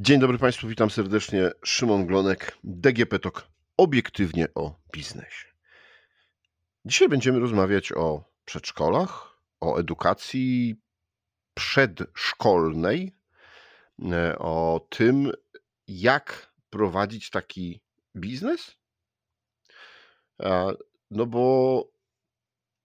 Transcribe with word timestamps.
Dzień 0.00 0.20
dobry 0.20 0.38
Państwu, 0.38 0.68
witam 0.68 0.90
serdecznie. 0.90 1.50
Szymon 1.64 2.06
Glonek, 2.06 2.58
DGP 2.64 3.18
Talk, 3.18 3.48
obiektywnie 3.76 4.46
o 4.54 4.74
biznesie. 4.92 5.48
Dzisiaj 6.84 7.08
będziemy 7.08 7.38
rozmawiać 7.38 7.92
o 7.92 8.24
przedszkolach, 8.44 9.38
o 9.60 9.78
edukacji 9.78 10.76
przedszkolnej, 11.54 13.16
e, 14.12 14.38
o 14.38 14.86
tym, 14.90 15.32
jak 15.88 16.52
prowadzić 16.70 17.30
taki 17.30 17.80
biznes. 18.16 18.76
No 21.10 21.26
bo 21.26 21.84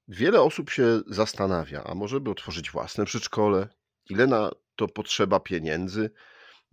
wiele 0.08 0.42
osób 0.42 0.70
się 0.70 1.02
zastanawia, 1.08 1.84
a 1.84 1.96
może 1.96 2.20
by 2.20 2.32
otworzyć 2.32 2.72
własne 2.72 3.06
przedszkole, 3.06 3.68
ile 4.10 4.28
na 4.28 4.52
to 4.76 4.88
potrzeba 4.88 5.40
pieniędzy 5.40 6.10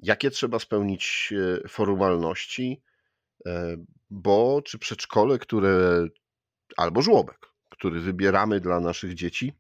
jakie 0.03 0.30
trzeba 0.30 0.59
spełnić 0.59 1.35
e, 1.64 1.69
formalności, 1.69 2.83
e, 3.47 3.77
bo 4.11 4.62
czy 4.65 4.79
przedszkole, 4.79 5.38
które 5.38 6.06
albo 6.77 7.02
żłobek, 7.02 7.52
który 7.69 8.01
wybieramy 8.01 8.61
dla 8.61 8.80
naszych 8.80 9.15
dzieci, 9.15 9.52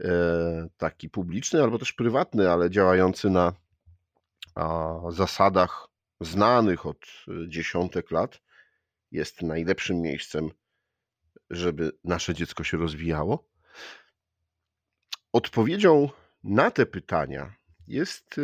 e, 0.00 0.68
taki 0.76 1.08
publiczny 1.08 1.62
albo 1.62 1.78
też 1.78 1.92
prywatny, 1.92 2.50
ale 2.50 2.70
działający 2.70 3.30
na 3.30 3.52
zasadach 5.08 5.88
znanych 6.20 6.86
od 6.86 7.06
dziesiątek 7.48 8.10
lat, 8.10 8.40
jest 9.12 9.42
najlepszym 9.42 10.00
miejscem, 10.00 10.50
żeby 11.50 11.92
nasze 12.04 12.34
dziecko 12.34 12.64
się 12.64 12.76
rozwijało? 12.76 13.48
Odpowiedzią 15.32 16.08
na 16.44 16.70
te 16.70 16.86
pytania 16.86 17.54
jest 17.86 18.40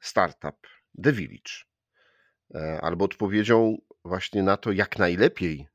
startup 0.00 0.66
The 1.02 1.12
Village. 1.12 1.64
E, 2.54 2.80
albo 2.82 3.04
odpowiedzią 3.04 3.76
właśnie 4.04 4.42
na 4.42 4.56
to, 4.56 4.72
jak 4.72 4.98
najlepiej 4.98 5.68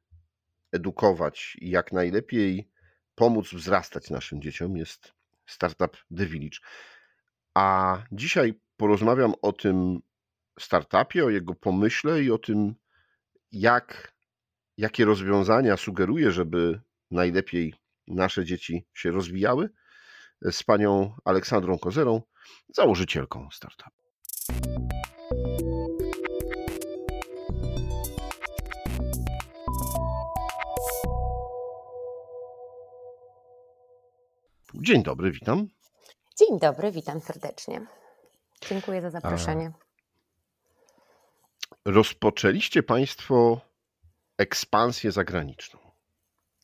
edukować 0.71 1.57
i 1.61 1.69
jak 1.69 1.91
najlepiej 1.91 2.69
pomóc 3.15 3.53
wzrastać 3.53 4.09
naszym 4.09 4.41
dzieciom, 4.41 4.77
jest 4.77 5.13
startup 5.45 5.97
The 6.17 6.25
Village. 6.25 6.57
A 7.53 7.97
dzisiaj 8.11 8.53
porozmawiam 8.77 9.33
o 9.41 9.53
tym 9.53 9.99
startupie, 10.59 11.25
o 11.25 11.29
jego 11.29 11.55
pomyśle 11.55 12.23
i 12.23 12.31
o 12.31 12.37
tym, 12.37 12.75
jak, 13.51 14.13
jakie 14.77 15.05
rozwiązania 15.05 15.77
sugeruje, 15.77 16.31
żeby 16.31 16.81
najlepiej 17.11 17.73
nasze 18.07 18.45
dzieci 18.45 18.85
się 18.93 19.11
rozwijały, 19.11 19.69
z 20.51 20.63
panią 20.63 21.15
Aleksandrą 21.25 21.79
Kozerą, 21.79 22.21
założycielką 22.75 23.49
startupu. 23.51 23.99
Dzień 34.81 35.03
dobry, 35.03 35.31
witam. 35.31 35.67
Dzień 36.37 36.59
dobry, 36.59 36.91
witam 36.91 37.19
serdecznie. 37.19 37.85
Dziękuję 38.69 39.01
za 39.01 39.09
zaproszenie. 39.09 39.71
Rozpoczęliście 41.85 42.83
Państwo 42.83 43.61
ekspansję 44.37 45.11
zagraniczną. 45.11 45.79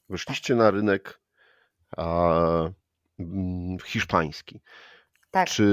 Weszliście 0.10 0.54
tak. 0.54 0.58
na 0.58 0.72
rynek 0.72 1.20
a, 1.98 2.32
mm, 3.20 3.80
hiszpański. 3.80 4.62
Tak. 5.32 5.48
Czy 5.50 5.64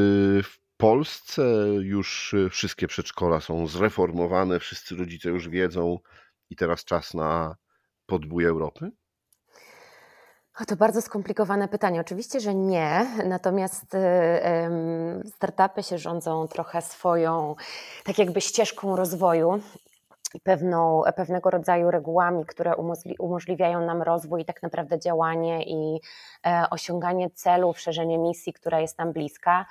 w 0.45 0.59
Polsce 0.77 1.43
już 1.81 2.35
wszystkie 2.51 2.89
przedszkola 2.89 3.41
są 3.41 3.67
zreformowane, 3.67 4.61
wszyscy 4.61 4.97
rodzice 4.97 5.29
już 5.29 5.49
wiedzą 5.49 5.99
i 6.51 6.57
teraz 6.57 6.85
czas 6.85 7.15
na 7.15 7.57
podbój 8.07 8.45
Europy? 8.45 8.91
O, 10.61 10.65
to 10.65 10.77
bardzo 10.77 11.03
skomplikowane 11.03 11.69
pytanie. 11.69 12.01
Oczywiście, 12.01 12.41
że 12.41 12.55
nie, 12.55 13.07
natomiast 13.25 13.95
y, 13.95 13.99
startupy 15.37 15.83
się 15.83 15.99
rządzą 15.99 16.49
trochę 16.49 16.83
swoją, 16.83 17.55
tak 18.05 18.19
jakby 18.19 18.41
ścieżką 18.41 18.97
rozwoju 18.97 19.61
i 20.35 20.41
pewną, 20.41 21.03
pewnego 21.17 21.51
rodzaju 21.51 21.91
regułami, 21.91 22.47
które 22.47 22.73
umożliwiają 23.19 23.87
nam 23.87 24.03
rozwój 24.03 24.43
i 24.43 24.45
tak 24.45 24.63
naprawdę 24.63 24.99
działanie 24.99 25.65
i 25.65 26.01
e, 26.47 26.65
osiąganie 26.71 27.31
celów, 27.31 27.81
szerzenie 27.81 28.19
misji, 28.19 28.53
która 28.53 28.81
jest 28.81 28.99
nam 28.99 29.13
bliska. 29.13 29.67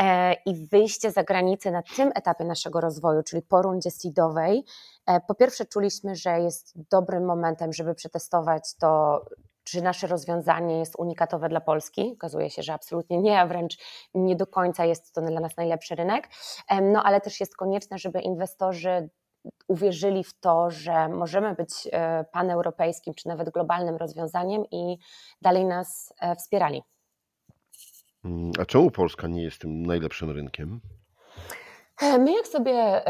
E, 0.00 0.32
I 0.32 0.66
wyjście 0.66 1.10
za 1.10 1.24
granicę 1.24 1.70
na 1.70 1.82
tym 1.82 2.10
etapie 2.14 2.44
naszego 2.44 2.80
rozwoju, 2.80 3.22
czyli 3.22 3.42
po 3.42 3.62
rundzie 3.62 3.90
seedowej, 3.90 4.64
e, 5.06 5.20
po 5.20 5.34
pierwsze 5.34 5.66
czuliśmy, 5.66 6.16
że 6.16 6.40
jest 6.40 6.72
dobrym 6.90 7.24
momentem, 7.24 7.72
żeby 7.72 7.94
przetestować 7.94 8.74
to, 8.74 9.24
czy 9.70 9.82
nasze 9.82 10.06
rozwiązanie 10.06 10.78
jest 10.78 10.94
unikatowe 10.98 11.48
dla 11.48 11.60
Polski. 11.60 12.12
Okazuje 12.12 12.50
się, 12.50 12.62
że 12.62 12.72
absolutnie 12.72 13.18
nie, 13.18 13.40
a 13.40 13.46
wręcz 13.46 13.78
nie 14.14 14.36
do 14.36 14.46
końca 14.46 14.84
jest 14.84 15.14
to 15.14 15.22
dla 15.22 15.40
nas 15.40 15.56
najlepszy 15.56 15.94
rynek. 15.94 16.28
No 16.82 17.02
ale 17.02 17.20
też 17.20 17.40
jest 17.40 17.56
konieczne, 17.56 17.98
żeby 17.98 18.20
inwestorzy 18.20 19.08
uwierzyli 19.68 20.24
w 20.24 20.40
to, 20.40 20.70
że 20.70 21.08
możemy 21.08 21.54
być 21.54 21.70
e, 21.92 22.24
paneuropejskim 22.32 23.14
czy 23.14 23.28
nawet 23.28 23.50
globalnym 23.50 23.96
rozwiązaniem 23.96 24.64
i 24.70 24.98
dalej 25.42 25.64
nas 25.64 26.14
e, 26.20 26.36
wspierali. 26.36 26.82
Mm, 28.24 28.52
a 28.60 28.64
czemu 28.64 28.90
Polska 28.90 29.28
nie 29.28 29.42
jest 29.42 29.60
tym 29.60 29.86
najlepszym 29.86 30.30
rynkiem? 30.30 30.80
E, 32.02 32.18
my 32.18 32.32
jak 32.32 32.46
sobie 32.46 33.02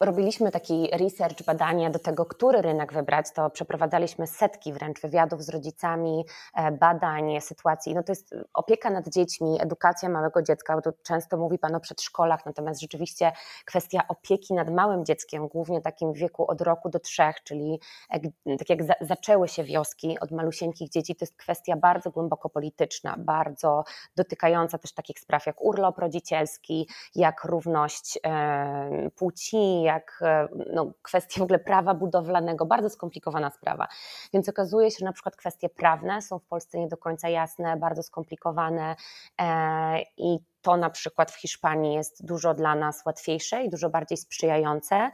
robiliśmy 0.00 0.50
taki 0.50 0.88
research, 0.92 1.42
badania 1.46 1.90
do 1.90 1.98
tego, 1.98 2.26
który 2.26 2.62
rynek 2.62 2.92
wybrać, 2.92 3.26
to 3.34 3.50
przeprowadzaliśmy 3.50 4.26
setki 4.26 4.72
wręcz 4.72 5.00
wywiadów 5.00 5.42
z 5.42 5.48
rodzicami, 5.48 6.24
e, 6.54 6.72
badań, 6.72 7.40
sytuacji. 7.40 7.94
No 7.94 8.02
to 8.02 8.12
jest 8.12 8.34
opieka 8.54 8.90
nad 8.90 9.08
dziećmi, 9.08 9.62
edukacja 9.62 10.08
małego 10.08 10.42
dziecka, 10.42 10.76
bo 10.76 10.82
tu 10.82 10.92
często 11.02 11.36
mówi 11.36 11.58
Pan 11.58 11.74
o 11.74 11.80
przedszkolach, 11.80 12.46
natomiast 12.46 12.80
rzeczywiście 12.80 13.32
kwestia 13.64 14.00
opieki 14.08 14.54
nad 14.54 14.70
małym 14.70 15.04
dzieckiem, 15.04 15.48
głównie 15.48 15.80
takim 15.80 16.12
w 16.12 16.16
wieku 16.16 16.50
od 16.50 16.60
roku 16.60 16.88
do 16.88 16.98
trzech, 16.98 17.42
czyli 17.44 17.80
e, 18.10 18.20
tak 18.58 18.70
jak 18.70 18.84
za, 18.84 18.94
zaczęły 19.00 19.48
się 19.48 19.64
wioski 19.64 20.20
od 20.20 20.30
malusieńkich 20.30 20.90
dzieci, 20.90 21.16
to 21.16 21.22
jest 21.22 21.36
kwestia 21.36 21.76
bardzo 21.76 22.10
głęboko 22.10 22.48
polityczna, 22.48 23.14
bardzo 23.18 23.84
dotykająca 24.16 24.78
też 24.78 24.92
takich 24.92 25.18
spraw 25.18 25.46
jak 25.46 25.62
urlop 25.62 25.98
rodzicielski, 25.98 26.88
jak 27.14 27.44
równość 27.44 28.18
e, 28.26 29.10
płci, 29.16 29.89
jak 29.90 30.20
e, 30.22 30.48
no, 30.74 30.92
kwestie 31.02 31.40
w 31.40 31.42
ogóle 31.42 31.58
prawa 31.58 31.94
budowlanego, 31.94 32.66
bardzo 32.66 32.90
skomplikowana 32.90 33.50
sprawa. 33.50 33.88
Więc 34.32 34.48
okazuje 34.48 34.90
się, 34.90 34.96
że 34.98 35.04
na 35.04 35.12
przykład 35.12 35.36
kwestie 35.36 35.68
prawne 35.68 36.22
są 36.22 36.38
w 36.38 36.44
Polsce 36.44 36.78
nie 36.78 36.88
do 36.88 36.96
końca 36.96 37.28
jasne, 37.28 37.76
bardzo 37.76 38.02
skomplikowane 38.02 38.96
e, 39.40 40.02
i 40.16 40.38
to 40.62 40.76
na 40.76 40.90
przykład 40.90 41.30
w 41.30 41.36
Hiszpanii 41.40 41.94
jest 41.94 42.26
dużo 42.26 42.54
dla 42.54 42.74
nas 42.74 43.02
łatwiejsze 43.06 43.64
i 43.64 43.70
dużo 43.70 43.90
bardziej 43.90 44.18
sprzyjające. 44.18 45.10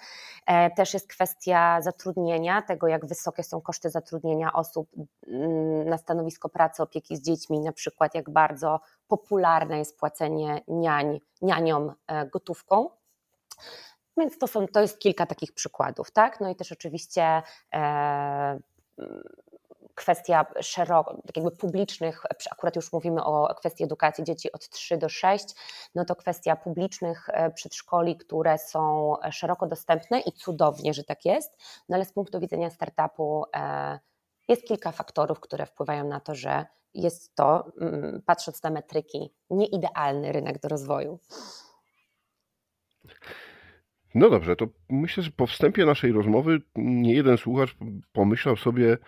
E, 0.46 0.70
też 0.70 0.94
jest 0.94 1.08
kwestia 1.08 1.82
zatrudnienia, 1.82 2.62
tego 2.62 2.88
jak 2.88 3.06
wysokie 3.06 3.42
są 3.42 3.60
koszty 3.60 3.90
zatrudnienia 3.90 4.52
osób 4.52 4.88
mm, 5.28 5.88
na 5.88 5.98
stanowisko 5.98 6.48
pracy, 6.48 6.82
opieki 6.82 7.16
z 7.16 7.22
dziećmi, 7.22 7.60
na 7.60 7.72
przykład 7.72 8.14
jak 8.14 8.30
bardzo 8.30 8.80
popularne 9.08 9.78
jest 9.78 9.98
płacenie 9.98 10.60
niań, 10.68 11.20
nianiom 11.42 11.92
gotówką. 12.32 12.90
Więc 14.16 14.38
to, 14.38 14.46
są, 14.46 14.66
to 14.68 14.80
jest 14.80 14.98
kilka 14.98 15.26
takich 15.26 15.52
przykładów, 15.52 16.10
tak? 16.10 16.40
No 16.40 16.48
i 16.48 16.56
też 16.56 16.72
oczywiście 16.72 17.42
e, 17.74 18.58
kwestia 19.96 20.46
szeroko, 20.60 21.14
tak 21.26 21.36
jakby 21.36 21.50
publicznych, 21.50 22.22
akurat 22.50 22.76
już 22.76 22.92
mówimy 22.92 23.24
o 23.24 23.54
kwestii 23.54 23.84
edukacji 23.84 24.24
dzieci 24.24 24.52
od 24.52 24.68
3 24.68 24.98
do 24.98 25.08
6, 25.08 25.44
no 25.94 26.04
to 26.04 26.16
kwestia 26.16 26.56
publicznych 26.56 27.28
e, 27.28 27.50
przedszkoli, 27.50 28.16
które 28.16 28.58
są 28.58 29.14
szeroko 29.30 29.66
dostępne 29.66 30.20
i 30.20 30.32
cudownie, 30.32 30.94
że 30.94 31.04
tak 31.04 31.24
jest, 31.24 31.56
no 31.88 31.96
ale 31.96 32.04
z 32.04 32.12
punktu 32.12 32.40
widzenia 32.40 32.70
startupu 32.70 33.44
e, 33.56 33.98
jest 34.48 34.64
kilka 34.64 34.92
faktorów, 34.92 35.40
które 35.40 35.66
wpływają 35.66 36.08
na 36.08 36.20
to, 36.20 36.34
że 36.34 36.66
jest 36.94 37.34
to, 37.34 37.72
mm, 37.80 38.22
patrząc 38.26 38.62
na 38.62 38.70
metryki, 38.70 39.32
nieidealny 39.50 40.32
rynek 40.32 40.60
do 40.60 40.68
rozwoju. 40.68 41.18
No 44.18 44.30
dobrze, 44.30 44.56
to 44.56 44.66
myślę, 44.90 45.22
że 45.22 45.30
po 45.30 45.46
wstępie 45.46 45.86
naszej 45.86 46.12
rozmowy 46.12 46.58
nie 46.76 47.14
jeden 47.14 47.38
słuchacz 47.38 47.76
pomyślał 48.12 48.56
sobie, 48.56 48.98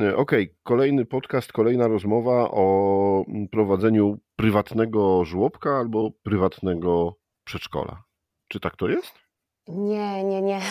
e, 0.00 0.16
ok, 0.16 0.32
kolejny 0.62 1.04
podcast, 1.04 1.52
kolejna 1.52 1.88
rozmowa 1.88 2.50
o 2.50 3.24
prowadzeniu 3.50 4.18
prywatnego 4.36 5.24
żłobka 5.24 5.70
albo 5.78 6.10
prywatnego 6.22 7.16
przedszkola. 7.44 8.02
Czy 8.48 8.60
tak 8.60 8.76
to 8.76 8.88
jest? 8.88 9.12
Nie, 9.68 10.24
nie, 10.24 10.42
nie. 10.42 10.60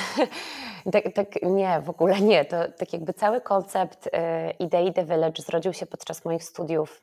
Tak, 0.91 1.13
tak, 1.13 1.27
nie, 1.43 1.81
w 1.81 1.89
ogóle 1.89 2.21
nie. 2.21 2.45
To 2.45 2.57
tak 2.77 2.93
jakby 2.93 3.13
cały 3.13 3.41
koncept 3.41 4.07
y, 4.07 4.09
idei 4.59 4.93
The 4.93 5.05
Village 5.05 5.41
zrodził 5.41 5.73
się 5.73 5.85
podczas 5.85 6.25
moich 6.25 6.43
studiów 6.43 7.01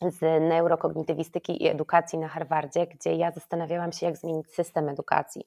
z 0.00 0.20
neurokognitywistyki 0.48 1.62
i 1.62 1.68
edukacji 1.68 2.18
na 2.18 2.28
Harvardzie, 2.28 2.86
gdzie 2.86 3.14
ja 3.14 3.32
zastanawiałam 3.32 3.92
się, 3.92 4.06
jak 4.06 4.16
zmienić 4.16 4.54
system 4.54 4.88
edukacji. 4.88 5.46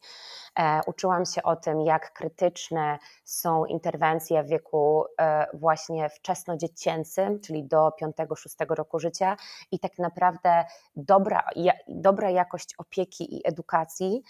E, 0.60 0.82
uczyłam 0.88 1.26
się 1.26 1.44
o 1.44 1.56
tym, 1.56 1.82
jak 1.82 2.14
krytyczne 2.14 2.98
są 3.24 3.66
interwencje 3.66 4.44
w 4.44 4.48
wieku 4.48 5.06
e, 5.22 5.48
właśnie 5.54 6.10
wczesnodziecięcym, 6.10 7.40
czyli 7.40 7.64
do 7.64 7.92
5-6 8.02 8.76
roku 8.76 9.00
życia 9.00 9.38
i 9.72 9.80
tak 9.80 9.98
naprawdę 10.00 10.66
dobra, 10.96 11.44
ja, 11.56 11.74
dobra 11.88 12.30
jakość 12.30 12.76
opieki 12.78 13.36
i 13.38 13.48
edukacji 13.48 14.24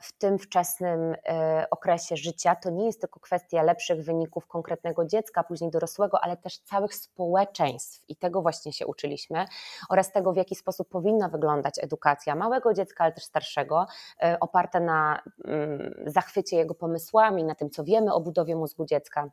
w 0.00 0.12
tym 0.18 0.38
wczesnym 0.38 1.14
e, 1.28 1.66
okresie 1.70 2.16
życia. 2.16 2.56
To 2.56 2.70
nie 2.70 2.86
jest 2.86 3.00
tylko 3.00 3.20
kwestia 3.20 3.62
lepszych 3.62 4.04
wyników 4.04 4.46
konkretnego 4.46 5.04
dziecka, 5.04 5.44
później 5.44 5.70
dorosłego, 5.70 6.20
ale 6.24 6.36
też 6.36 6.58
całych 6.58 6.94
społeczeństw 6.94 8.04
i 8.08 8.16
tego 8.16 8.42
właśnie 8.42 8.72
się 8.72 8.86
uczyliśmy 8.86 9.44
oraz 9.90 10.12
tego, 10.12 10.32
w 10.32 10.36
jaki 10.36 10.54
sposób 10.54 10.88
powinna 10.88 11.28
wyglądać 11.28 11.74
edukacja 11.82 12.34
małego 12.34 12.74
dziecka, 12.74 13.04
ale 13.04 13.12
też 13.12 13.24
starszego, 13.24 13.86
e, 14.22 14.40
oparta 14.40 14.80
na 14.80 15.22
mm, 15.44 15.94
zachwycie 16.06 16.56
jego 16.56 16.74
pomysłami, 16.74 17.44
na 17.44 17.54
tym, 17.54 17.70
co 17.70 17.84
wiemy 17.84 18.14
o 18.14 18.20
budowie 18.20 18.56
mózgu 18.56 18.84
dziecka. 18.84 19.30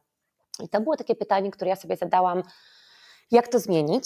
I 0.59 0.69
to 0.69 0.81
było 0.81 0.97
takie 0.97 1.15
pytanie, 1.15 1.51
które 1.51 1.69
ja 1.69 1.75
sobie 1.75 1.97
zadałam 1.97 2.43
jak 3.31 3.47
to 3.47 3.59
zmienić? 3.59 4.05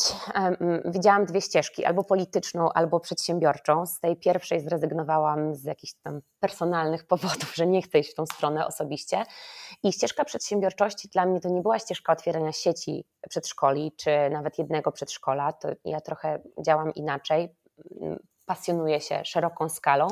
Widziałam 0.85 1.25
dwie 1.25 1.41
ścieżki, 1.41 1.85
albo 1.85 2.03
polityczną, 2.03 2.69
albo 2.73 2.99
przedsiębiorczą. 2.99 3.85
Z 3.85 3.99
tej 3.99 4.15
pierwszej 4.15 4.61
zrezygnowałam 4.61 5.55
z 5.55 5.63
jakichś 5.63 5.93
tam 6.03 6.21
personalnych 6.39 7.07
powodów, 7.13 7.55
że 7.55 7.67
nie 7.67 7.81
chcę 7.81 7.99
iść 7.99 8.11
w 8.11 8.15
tą 8.15 8.25
stronę 8.25 8.67
osobiście. 8.67 9.23
I 9.83 9.93
ścieżka 9.93 10.25
przedsiębiorczości 10.25 11.09
dla 11.09 11.25
mnie 11.25 11.39
to 11.39 11.49
nie 11.49 11.61
była 11.61 11.79
ścieżka 11.79 12.13
otwierania 12.13 12.51
sieci 12.51 13.05
przedszkoli, 13.29 13.91
czy 13.97 14.09
nawet 14.31 14.57
jednego 14.57 14.91
przedszkola. 14.91 15.53
To 15.53 15.69
ja 15.85 16.01
trochę 16.01 16.39
działam 16.65 16.93
inaczej 16.93 17.55
pasjonuję 18.45 19.01
się 19.01 19.25
szeroką 19.25 19.69
skalą 19.69 20.07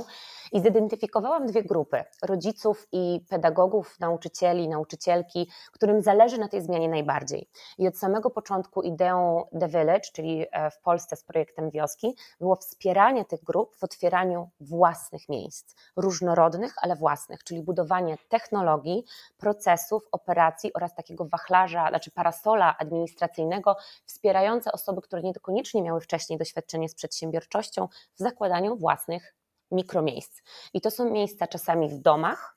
i 0.51 0.62
zidentyfikowałam 0.62 1.45
dwie 1.45 1.63
grupy: 1.63 2.03
rodziców 2.24 2.88
i 2.91 3.25
pedagogów, 3.30 4.00
nauczycieli, 4.00 4.69
nauczycielki, 4.69 5.51
którym 5.71 6.01
zależy 6.01 6.38
na 6.38 6.47
tej 6.47 6.62
zmianie 6.62 6.89
najbardziej. 6.89 7.50
I 7.77 7.88
od 7.88 7.97
samego 7.97 8.30
początku 8.30 8.81
ideą 8.81 9.47
The 9.59 9.68
Village, 9.68 10.09
czyli 10.13 10.45
e, 10.51 10.71
w 10.71 10.80
Polsce 10.80 11.15
z 11.15 11.24
projektem 11.24 11.69
Wioski, 11.69 12.15
było 12.39 12.56
wspieranie 12.56 13.25
tych 13.25 13.44
grup 13.44 13.75
w 13.75 13.83
otwieraniu 13.83 14.50
własnych 14.59 15.30
miejsc, 15.30 15.75
różnorodnych, 15.95 16.74
ale 16.81 16.95
własnych, 16.95 17.44
czyli 17.44 17.63
budowanie 17.63 18.18
technologii, 18.30 19.03
procesów, 19.38 20.07
operacji 20.12 20.74
oraz 20.74 20.95
takiego 20.95 21.25
wachlarza, 21.25 21.89
znaczy 21.89 22.12
parasola 22.12 22.75
administracyjnego 22.77 23.75
wspierające 24.06 24.71
osoby, 24.71 25.01
które 25.01 25.21
niekoniecznie 25.21 25.81
miały 25.81 26.01
wcześniej 26.01 26.39
doświadczenie 26.39 26.89
z 26.89 26.95
przedsiębiorczością, 26.95 27.88
w 28.15 28.22
zakładaniu 28.23 28.77
własnych 28.77 29.35
mikromiejsc. 29.71 30.41
I 30.73 30.81
to 30.81 30.91
są 30.91 31.09
miejsca 31.09 31.47
czasami 31.47 31.89
w 31.89 31.97
domach, 31.97 32.55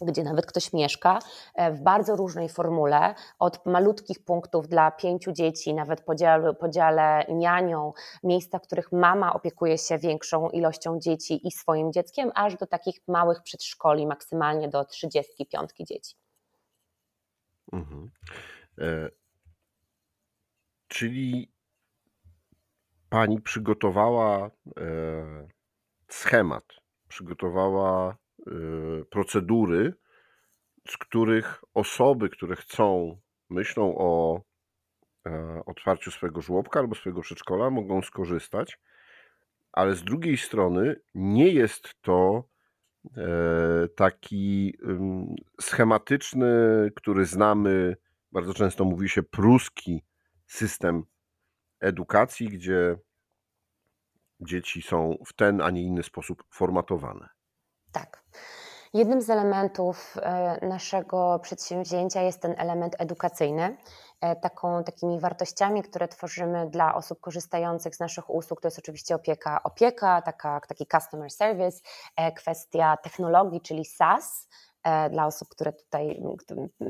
gdzie 0.00 0.24
nawet 0.24 0.46
ktoś 0.46 0.72
mieszka, 0.72 1.18
e, 1.54 1.72
w 1.72 1.80
bardzo 1.80 2.16
różnej 2.16 2.48
formule, 2.48 3.14
od 3.38 3.66
malutkich 3.66 4.24
punktów 4.24 4.68
dla 4.68 4.90
pięciu 4.90 5.32
dzieci, 5.32 5.74
nawet 5.74 6.00
podziale, 6.00 6.54
podziale 6.54 7.24
nianią, 7.28 7.92
miejsca, 8.22 8.58
w 8.58 8.62
których 8.62 8.92
mama 8.92 9.32
opiekuje 9.32 9.78
się 9.78 9.98
większą 9.98 10.50
ilością 10.50 10.98
dzieci 11.00 11.46
i 11.46 11.50
swoim 11.50 11.92
dzieckiem, 11.92 12.32
aż 12.34 12.56
do 12.56 12.66
takich 12.66 12.96
małych 13.08 13.42
przedszkoli, 13.42 14.06
maksymalnie 14.06 14.68
do 14.68 14.84
35 14.84 15.70
dzieci. 15.80 16.16
Mhm. 17.72 18.10
E, 18.78 19.10
czyli 20.88 21.53
pani 23.14 23.40
przygotowała 23.40 24.50
e, 24.76 25.48
schemat, 26.08 26.64
przygotowała 27.08 28.10
e, 28.10 28.50
procedury, 29.10 29.94
z 30.88 30.96
których 30.96 31.64
osoby, 31.74 32.28
które 32.28 32.56
chcą, 32.56 33.18
myślą 33.50 33.94
o 33.98 34.40
e, 35.26 35.62
otwarciu 35.66 36.10
swojego 36.10 36.40
żłobka 36.40 36.80
albo 36.80 36.94
swojego 36.94 37.20
przedszkola, 37.20 37.70
mogą 37.70 38.02
skorzystać, 38.02 38.78
ale 39.72 39.94
z 39.94 40.04
drugiej 40.04 40.36
strony 40.36 41.00
nie 41.14 41.48
jest 41.48 41.94
to 42.02 42.44
taki 43.96 44.78
schematyczny, 45.60 46.46
który 46.96 47.26
znamy, 47.26 47.96
bardzo 48.32 48.54
często 48.54 48.84
mówi 48.84 49.08
się 49.08 49.22
pruski 49.22 50.04
system 50.46 51.04
edukacji, 51.80 52.48
gdzie 52.48 52.96
dzieci 54.40 54.82
są 54.82 55.16
w 55.26 55.32
ten, 55.32 55.60
a 55.60 55.70
nie 55.70 55.82
inny 55.82 56.02
sposób 56.02 56.44
formatowane. 56.50 57.28
Tak. 57.92 58.24
Jednym 58.94 59.22
z 59.22 59.30
elementów 59.30 60.16
e, 60.22 60.66
naszego 60.66 61.38
przedsięwzięcia 61.42 62.22
jest 62.22 62.40
ten 62.40 62.54
element 62.58 62.96
edukacyjny. 62.98 63.76
E, 64.20 64.36
taką, 64.36 64.84
takimi 64.84 65.20
wartościami, 65.20 65.82
które 65.82 66.08
tworzymy 66.08 66.70
dla 66.70 66.94
osób 66.94 67.20
korzystających 67.20 67.96
z 67.96 68.00
naszych 68.00 68.30
usług, 68.30 68.60
to 68.60 68.68
jest 68.68 68.78
oczywiście 68.78 69.14
opieka, 69.14 69.62
opieka, 69.62 70.22
taka, 70.22 70.60
taki 70.60 70.86
customer 70.86 71.30
service, 71.30 71.80
e, 72.16 72.32
kwestia 72.32 72.96
technologii, 72.96 73.60
czyli 73.60 73.84
SaaS, 73.84 74.48
dla 75.10 75.26
osób, 75.26 75.48
które 75.48 75.72
tutaj, 75.72 76.22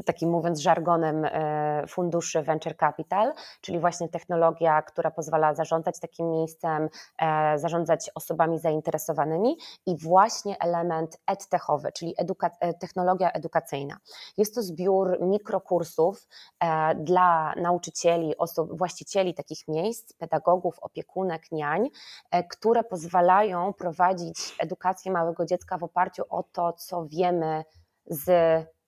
takim 0.05 0.31
mówiąc 0.31 0.61
żargonem 0.61 1.25
e, 1.25 1.85
funduszy 1.89 2.43
Venture 2.43 2.77
Capital, 2.77 3.33
czyli 3.61 3.79
właśnie 3.79 4.09
technologia, 4.09 4.83
która 4.83 5.11
pozwala 5.11 5.55
zarządzać 5.55 6.01
takim 6.01 6.31
miejscem, 6.31 6.89
e, 7.19 7.59
zarządzać 7.59 8.11
osobami 8.15 8.59
zainteresowanymi 8.59 9.59
i 9.87 9.97
właśnie 9.97 10.59
element 10.59 11.19
edtechowy, 11.27 11.93
czyli 11.93 12.15
eduka 12.17 12.51
technologia 12.81 13.31
edukacyjna. 13.31 13.97
Jest 14.37 14.55
to 14.55 14.63
zbiór 14.63 15.19
mikrokursów 15.21 16.29
dla 16.97 17.55
nauczycieli, 17.57 18.37
osób, 18.37 18.79
właścicieli 18.79 19.35
takich 19.35 19.69
miejsc, 19.69 20.13
pedagogów, 20.13 20.79
opiekunek, 20.81 21.53
niań, 21.53 21.91
które 22.51 22.85
pozwalają 22.85 23.73
prowadzić 23.73 24.57
edukację 24.59 25.13
małego 25.13 25.47
dziecka 25.47 25.79
w 25.79 25.85
oparciu 25.85 26.23
o 26.29 26.43
to, 26.43 26.73
co 26.73 27.07
wiemy 27.07 27.65
z 28.07 28.31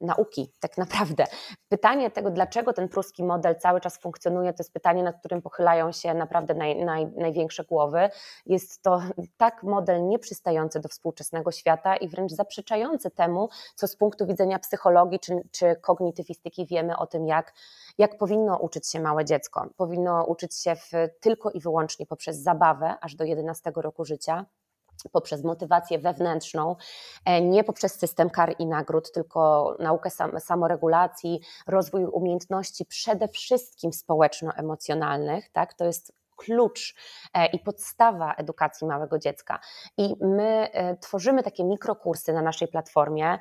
nauki, 0.01 0.53
tak 0.61 0.79
naprawdę. 0.79 1.25
Pytanie 1.69 2.11
tego, 2.11 2.31
dlaczego 2.31 2.73
ten 2.73 2.89
pruski 2.89 3.25
model 3.25 3.57
cały 3.57 3.81
czas 3.81 3.99
funkcjonuje, 3.99 4.53
to 4.53 4.61
jest 4.61 4.73
pytanie, 4.73 5.03
nad 5.03 5.19
którym 5.19 5.43
pochylają 5.43 5.93
się 5.93 6.15
naprawdę 6.15 6.55
naj, 6.55 6.85
naj, 6.85 7.07
największe 7.07 7.65
głowy. 7.65 8.09
Jest 8.47 8.83
to 8.83 9.03
tak 9.37 9.63
model 9.63 10.09
nieprzystający 10.09 10.81
do 10.81 10.89
współczesnego 10.89 11.53
świata 11.53 11.97
i 11.97 12.09
wręcz 12.09 12.33
zaprzeczający 12.33 13.11
temu, 13.11 13.49
co 13.75 13.87
z 13.87 13.97
punktu 13.97 14.27
widzenia 14.27 14.59
psychologii 14.59 15.21
czy, 15.21 15.41
czy 15.51 15.77
kognitywistyki 15.77 16.67
wiemy 16.67 16.97
o 16.97 17.07
tym, 17.07 17.27
jak, 17.27 17.55
jak 17.99 18.19
powinno 18.19 18.59
uczyć 18.59 18.91
się 18.91 19.01
małe 19.01 19.25
dziecko. 19.25 19.67
Powinno 19.77 20.25
uczyć 20.25 20.63
się 20.63 20.77
w, 20.77 20.91
tylko 21.21 21.51
i 21.51 21.61
wyłącznie 21.61 22.07
poprzez 22.07 22.37
zabawę 22.37 22.95
aż 23.01 23.15
do 23.15 23.25
11 23.25 23.73
roku 23.77 24.05
życia 24.05 24.47
poprzez 25.13 25.45
motywację 25.45 25.99
wewnętrzną, 25.99 26.77
e, 27.25 27.41
nie 27.41 27.65
poprzez 27.65 27.99
system 27.99 28.31
kar 28.31 28.55
i 28.59 28.67
nagród, 28.67 29.13
tylko 29.13 29.77
naukę 29.79 30.11
sam, 30.11 30.41
samoregulacji, 30.41 31.41
rozwój 31.67 32.05
umiejętności 32.05 32.85
przede 32.85 33.29
wszystkim 33.29 33.93
społeczno-emocjonalnych, 33.93 35.49
tak? 35.53 35.75
To 35.75 35.85
jest 35.85 36.13
klucz 36.37 36.95
e, 37.35 37.47
i 37.47 37.59
podstawa 37.59 38.35
edukacji 38.35 38.87
małego 38.87 39.19
dziecka. 39.19 39.61
I 39.97 40.17
my 40.21 40.69
e, 40.73 40.97
tworzymy 40.97 41.43
takie 41.43 41.65
mikrokursy 41.65 42.33
na 42.33 42.43
naszej 42.43 42.69
platformie. 42.69 43.39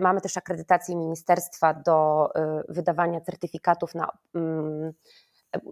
Mamy 0.00 0.20
też 0.20 0.36
akredytację 0.36 0.96
ministerstwa 0.96 1.74
do 1.74 2.28
wydawania 2.68 3.20
certyfikatów 3.20 3.94
na 3.94 4.10
mm, 4.34 4.92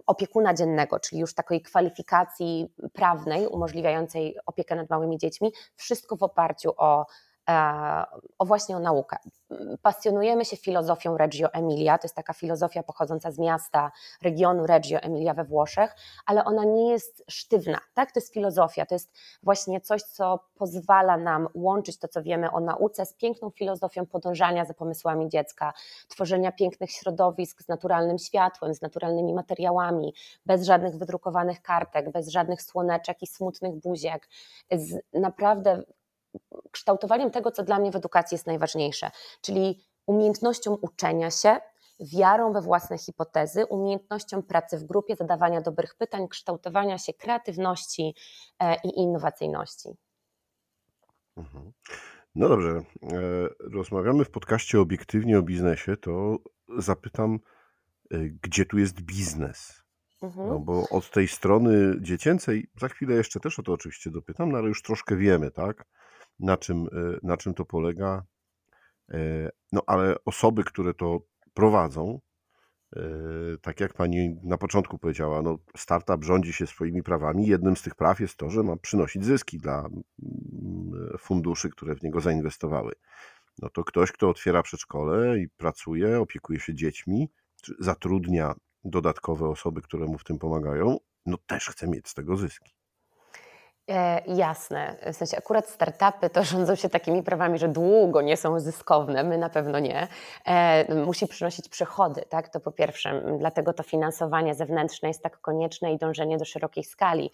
opiekuna 0.05 0.53
dziennego, 0.53 0.99
czyli 0.99 1.21
już 1.21 1.33
takiej 1.33 1.61
kwalifikacji 1.61 2.73
prawnej 2.93 3.47
umożliwiającej 3.47 4.37
opiekę 4.45 4.75
nad 4.75 4.89
małymi 4.89 5.17
dziećmi, 5.17 5.51
wszystko 5.75 6.15
w 6.15 6.23
oparciu 6.23 6.73
o 6.77 7.05
o 8.39 8.45
właśnie 8.45 8.77
o 8.77 8.79
naukę. 8.79 9.17
Pasjonujemy 9.81 10.45
się 10.45 10.57
filozofią 10.57 11.17
Reggio 11.17 11.53
Emilia, 11.53 11.97
to 11.97 12.05
jest 12.05 12.15
taka 12.15 12.33
filozofia 12.33 12.83
pochodząca 12.83 13.31
z 13.31 13.39
miasta, 13.39 13.91
regionu 14.21 14.67
Reggio 14.67 14.99
Emilia 14.99 15.33
we 15.33 15.43
Włoszech, 15.43 15.95
ale 16.25 16.45
ona 16.45 16.63
nie 16.63 16.91
jest 16.91 17.23
sztywna, 17.29 17.79
tak? 17.93 18.11
To 18.11 18.19
jest 18.19 18.33
filozofia, 18.33 18.85
to 18.85 18.95
jest 18.95 19.11
właśnie 19.43 19.81
coś, 19.81 20.03
co 20.03 20.39
pozwala 20.55 21.17
nam 21.17 21.47
łączyć 21.53 21.99
to, 21.99 22.07
co 22.07 22.23
wiemy 22.23 22.51
o 22.51 22.59
nauce 22.59 23.05
z 23.05 23.13
piękną 23.13 23.49
filozofią 23.49 24.05
podążania 24.05 24.65
za 24.65 24.73
pomysłami 24.73 25.29
dziecka, 25.29 25.73
tworzenia 26.07 26.51
pięknych 26.51 26.91
środowisk 26.91 27.61
z 27.61 27.67
naturalnym 27.67 28.17
światłem, 28.17 28.75
z 28.75 28.81
naturalnymi 28.81 29.33
materiałami, 29.33 30.13
bez 30.45 30.63
żadnych 30.63 30.97
wydrukowanych 30.97 31.61
kartek, 31.61 32.11
bez 32.11 32.29
żadnych 32.29 32.61
słoneczek 32.61 33.21
i 33.21 33.27
smutnych 33.27 33.75
buziek, 33.75 34.29
z 34.71 34.99
naprawdę 35.13 35.83
kształtowaniem 36.71 37.31
tego, 37.31 37.51
co 37.51 37.63
dla 37.63 37.79
mnie 37.79 37.91
w 37.91 37.95
edukacji 37.95 38.35
jest 38.35 38.47
najważniejsze, 38.47 39.11
czyli 39.41 39.85
umiejętnością 40.05 40.77
uczenia 40.81 41.31
się 41.31 41.59
wiarą 41.99 42.53
we 42.53 42.61
własne 42.61 42.97
hipotezy, 42.97 43.65
umiejętnością 43.65 44.43
pracy 44.43 44.77
w 44.77 44.83
grupie, 44.83 45.15
zadawania 45.15 45.61
dobrych 45.61 45.95
pytań, 45.95 46.27
kształtowania 46.27 46.97
się 46.97 47.13
kreatywności 47.13 48.15
e, 48.59 48.75
i 48.83 48.99
innowacyjności. 48.99 49.89
Mhm. 51.37 51.71
No 52.35 52.49
dobrze, 52.49 52.69
e, 52.69 52.83
rozmawiamy 53.59 54.25
w 54.25 54.31
podcaście 54.31 54.79
obiektywnie 54.79 55.39
o 55.39 55.41
biznesie, 55.41 55.97
to 55.97 56.37
zapytam, 56.77 57.39
e, 58.11 58.17
gdzie 58.19 58.65
tu 58.65 58.77
jest 58.77 59.01
biznes? 59.01 59.83
Mhm. 60.21 60.47
No 60.47 60.59
bo 60.59 60.89
od 60.89 61.11
tej 61.11 61.27
strony 61.27 61.95
dziecięcej, 62.01 62.67
za 62.79 62.87
chwilę 62.87 63.15
jeszcze 63.15 63.39
też 63.39 63.59
o 63.59 63.63
to 63.63 63.73
oczywiście 63.73 64.11
dopytam, 64.11 64.51
no 64.51 64.57
ale 64.57 64.67
już 64.67 64.81
troszkę 64.81 65.15
wiemy, 65.15 65.51
tak, 65.51 65.85
na 66.39 66.57
czym, 66.57 66.87
na 67.23 67.37
czym 67.37 67.53
to 67.53 67.65
polega. 67.65 68.23
No 69.71 69.81
ale 69.87 70.15
osoby, 70.25 70.63
które 70.63 70.93
to 70.93 71.19
prowadzą, 71.53 72.19
e, 72.95 73.01
tak 73.61 73.79
jak 73.79 73.93
pani 73.93 74.39
na 74.43 74.57
początku 74.57 74.97
powiedziała, 74.97 75.41
no 75.41 75.57
startup 75.77 76.23
rządzi 76.23 76.53
się 76.53 76.67
swoimi 76.67 77.03
prawami. 77.03 77.47
Jednym 77.47 77.77
z 77.77 77.81
tych 77.81 77.95
praw 77.95 78.19
jest 78.19 78.37
to, 78.37 78.49
że 78.49 78.63
ma 78.63 78.77
przynosić 78.77 79.25
zyski 79.25 79.57
dla 79.57 79.79
mm, 79.79 81.17
funduszy, 81.19 81.69
które 81.69 81.95
w 81.95 82.03
niego 82.03 82.21
zainwestowały. 82.21 82.93
No 83.59 83.69
to 83.69 83.83
ktoś, 83.83 84.11
kto 84.11 84.29
otwiera 84.29 84.63
przedszkole 84.63 85.39
i 85.39 85.49
pracuje, 85.49 86.19
opiekuje 86.19 86.59
się 86.59 86.75
dziećmi, 86.75 87.29
zatrudnia 87.79 88.55
dodatkowe 88.83 89.49
osoby, 89.49 89.81
które 89.81 90.05
mu 90.05 90.17
w 90.17 90.23
tym 90.23 90.39
pomagają, 90.39 90.97
no 91.25 91.37
też 91.47 91.69
chce 91.69 91.87
mieć 91.87 92.09
z 92.09 92.13
tego 92.13 92.37
zyski. 92.37 92.75
E, 93.89 94.21
jasne. 94.27 94.95
W 95.13 95.15
sensie 95.15 95.37
akurat 95.37 95.69
startupy 95.69 96.29
to 96.29 96.43
rządzą 96.43 96.75
się 96.75 96.89
takimi 96.89 97.23
prawami, 97.23 97.59
że 97.59 97.67
długo 97.67 98.21
nie 98.21 98.37
są 98.37 98.59
zyskowne, 98.59 99.23
my 99.23 99.37
na 99.37 99.49
pewno 99.49 99.79
nie. 99.79 100.07
E, 100.45 100.95
musi 100.95 101.27
przynosić 101.27 101.69
przychody, 101.69 102.23
tak? 102.29 102.49
To 102.49 102.59
po 102.59 102.71
pierwsze, 102.71 103.21
dlatego 103.39 103.73
to 103.73 103.83
finansowanie 103.83 104.55
zewnętrzne 104.55 105.07
jest 105.07 105.23
tak 105.23 105.41
konieczne 105.41 105.93
i 105.93 105.97
dążenie 105.97 106.37
do 106.37 106.45
szerokiej 106.45 106.83
skali. 106.83 107.31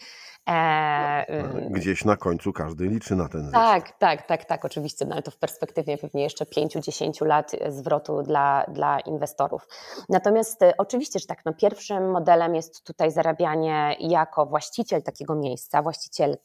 E, 0.50 1.44
no, 1.44 1.70
gdzieś 1.70 2.06
na 2.06 2.18
końcu 2.18 2.54
każdy 2.54 2.88
liczy 2.88 3.16
na 3.16 3.30
ten 3.30 3.42
zysk. 3.42 3.54
Tak, 3.54 3.92
tak, 3.92 4.28
tak, 4.28 4.46
tak, 4.46 4.66
oczywiście, 4.66 5.06
no 5.06 5.14
ale 5.14 5.22
to 5.22 5.32
w 5.32 5.38
perspektywie 5.38 5.98
pewnie 5.98 6.24
jeszcze 6.24 6.46
5-10 6.46 7.26
lat 7.26 7.52
zwrotu 7.70 8.24
dla, 8.24 8.66
dla 8.68 9.00
inwestorów. 9.00 9.68
Natomiast 10.10 10.64
e, 10.64 10.74
oczywiście, 10.78 11.20
że 11.20 11.26
tak, 11.26 11.46
no 11.46 11.54
pierwszym 11.54 12.12
modelem 12.12 12.56
jest 12.56 12.84
tutaj 12.84 13.12
zarabianie 13.12 13.96
jako 14.00 14.46
właściciel 14.46 15.04
takiego 15.04 15.36
miejsca, 15.36 15.82
właściciel 15.82 16.38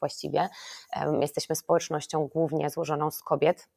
właściwie. 0.00 0.48
Jesteśmy 1.20 1.56
społecznością 1.56 2.28
głównie 2.28 2.70
złożoną 2.70 3.10
z 3.10 3.22
kobiet. 3.22 3.68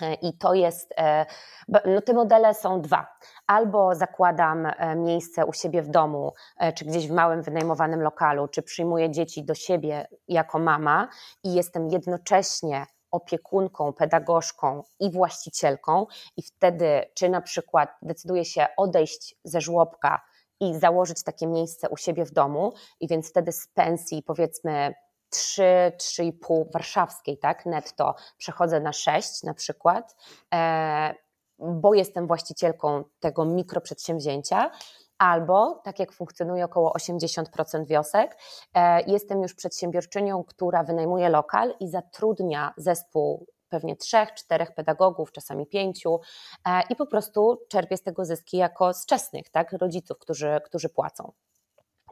E, 0.00 0.14
I 0.14 0.38
to 0.38 0.54
jest, 0.54 0.94
e, 0.96 1.26
no 1.68 2.00
te 2.00 2.12
modele 2.12 2.54
są 2.54 2.80
dwa. 2.80 3.06
Albo 3.46 3.94
zakładam 3.94 4.66
e, 4.66 4.96
miejsce 4.96 5.46
u 5.46 5.52
siebie 5.52 5.82
w 5.82 5.88
domu, 5.88 6.32
czy 6.74 6.84
gdzieś 6.84 7.08
w 7.08 7.12
małym 7.12 7.42
wynajmowanym 7.42 8.02
lokalu, 8.02 8.48
czy 8.48 8.62
przyjmuję 8.62 9.10
dzieci 9.10 9.44
do 9.44 9.54
siebie 9.54 10.08
jako 10.28 10.58
mama 10.58 11.08
i 11.44 11.54
jestem 11.54 11.88
jednocześnie 11.88 12.86
opiekunką, 13.10 13.92
pedagogzką 13.92 14.82
i 15.00 15.10
właścicielką, 15.10 16.06
i 16.36 16.42
wtedy, 16.42 17.10
czy 17.14 17.28
na 17.28 17.40
przykład 17.40 17.96
decyduję 18.02 18.44
się 18.44 18.66
odejść 18.76 19.36
ze 19.44 19.60
żłobka 19.60 20.20
i 20.62 20.78
założyć 20.78 21.22
takie 21.22 21.46
miejsce 21.46 21.88
u 21.88 21.96
siebie 21.96 22.24
w 22.24 22.30
domu 22.30 22.72
i 23.00 23.08
więc 23.08 23.30
wtedy 23.30 23.52
z 23.52 23.66
pensji 23.66 24.22
powiedzmy 24.22 24.94
3, 25.30 25.62
3,5 25.96 26.72
warszawskiej, 26.72 27.38
tak, 27.38 27.66
netto 27.66 28.14
przechodzę 28.38 28.80
na 28.80 28.92
6 28.92 29.42
na 29.42 29.54
przykład, 29.54 30.16
e, 30.54 31.14
bo 31.58 31.94
jestem 31.94 32.26
właścicielką 32.26 33.04
tego 33.20 33.44
mikroprzedsięwzięcia, 33.44 34.70
albo, 35.18 35.80
tak 35.84 35.98
jak 35.98 36.12
funkcjonuje 36.12 36.64
około 36.64 36.92
80% 36.92 37.86
wiosek, 37.86 38.38
e, 38.74 39.02
jestem 39.02 39.42
już 39.42 39.54
przedsiębiorczynią, 39.54 40.44
która 40.44 40.84
wynajmuje 40.84 41.28
lokal 41.28 41.74
i 41.80 41.88
zatrudnia 41.88 42.74
zespół 42.76 43.46
pewnie 43.72 43.96
trzech, 43.96 44.34
czterech 44.34 44.74
pedagogów, 44.74 45.32
czasami 45.32 45.66
pięciu 45.66 46.20
e, 46.66 46.82
i 46.90 46.96
po 46.96 47.06
prostu 47.06 47.58
czerpie 47.68 47.96
z 47.96 48.02
tego 48.02 48.24
zyski 48.24 48.56
jako 48.56 48.94
z 48.94 49.06
czesnych, 49.06 49.50
tak, 49.50 49.72
rodziców, 49.72 50.18
którzy, 50.18 50.60
którzy 50.64 50.88
płacą, 50.88 51.32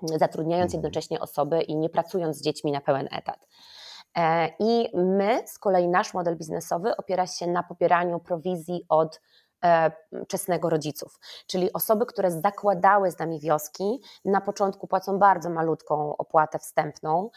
zatrudniając 0.02 0.74
mhm. 0.74 0.78
jednocześnie 0.78 1.20
osoby 1.20 1.62
i 1.62 1.76
nie 1.76 1.90
pracując 1.90 2.36
z 2.36 2.42
dziećmi 2.42 2.72
na 2.72 2.80
pełen 2.80 3.08
etat. 3.12 3.46
E, 4.16 4.48
I 4.58 4.90
my, 4.94 5.42
z 5.46 5.58
kolei 5.58 5.88
nasz 5.88 6.14
model 6.14 6.36
biznesowy 6.36 6.96
opiera 6.96 7.26
się 7.26 7.46
na 7.46 7.62
pobieraniu 7.62 8.20
prowizji 8.20 8.84
od 8.88 9.20
e, 9.64 9.92
czesnego 10.28 10.70
rodziców, 10.70 11.18
czyli 11.46 11.72
osoby, 11.72 12.06
które 12.06 12.30
zakładały 12.30 13.10
z 13.10 13.18
nami 13.18 13.40
wioski, 13.40 14.02
na 14.24 14.40
początku 14.40 14.86
płacą 14.86 15.18
bardzo 15.18 15.50
malutką 15.50 16.16
opłatę 16.16 16.58
wstępną, 16.58 17.30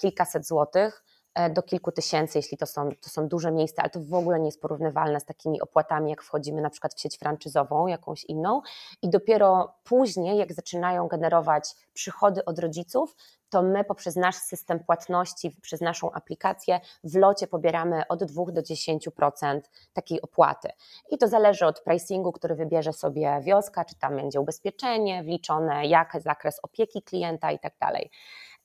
kilkaset 0.00 0.46
złotych, 0.46 1.04
do 1.50 1.62
kilku 1.62 1.92
tysięcy, 1.92 2.38
jeśli 2.38 2.58
to 2.58 2.66
są, 2.66 2.90
to 3.00 3.10
są 3.10 3.28
duże 3.28 3.52
miejsca, 3.52 3.82
ale 3.82 3.90
to 3.90 4.00
w 4.00 4.14
ogóle 4.14 4.40
nie 4.40 4.46
jest 4.46 4.60
porównywalne 4.60 5.20
z 5.20 5.24
takimi 5.24 5.60
opłatami, 5.60 6.10
jak 6.10 6.22
wchodzimy 6.22 6.62
na 6.62 6.70
przykład 6.70 6.94
w 6.94 7.00
sieć 7.00 7.18
franczyzową, 7.18 7.86
jakąś 7.86 8.24
inną. 8.24 8.60
I 9.02 9.10
dopiero 9.10 9.74
później, 9.84 10.38
jak 10.38 10.52
zaczynają 10.52 11.08
generować 11.08 11.74
przychody 11.94 12.44
od 12.44 12.58
rodziców, 12.58 13.16
to 13.50 13.62
my 13.62 13.84
poprzez 13.84 14.16
nasz 14.16 14.36
system 14.36 14.80
płatności, 14.80 15.56
przez 15.62 15.80
naszą 15.80 16.12
aplikację 16.12 16.80
w 17.04 17.16
locie 17.16 17.46
pobieramy 17.46 18.02
od 18.08 18.24
2 18.24 18.44
do 18.52 18.62
10% 18.62 19.60
takiej 19.92 20.22
opłaty. 20.22 20.68
I 21.10 21.18
to 21.18 21.28
zależy 21.28 21.66
od 21.66 21.80
pricingu, 21.80 22.32
który 22.32 22.54
wybierze 22.54 22.92
sobie 22.92 23.40
wioska, 23.42 23.84
czy 23.84 23.94
tam 23.94 24.16
będzie 24.16 24.40
ubezpieczenie 24.40 25.22
wliczone, 25.22 25.86
jak 25.86 26.20
zakres 26.20 26.60
opieki 26.62 27.02
klienta 27.02 27.52
i 27.52 27.58
tak 27.58 27.74
dalej. 27.80 28.10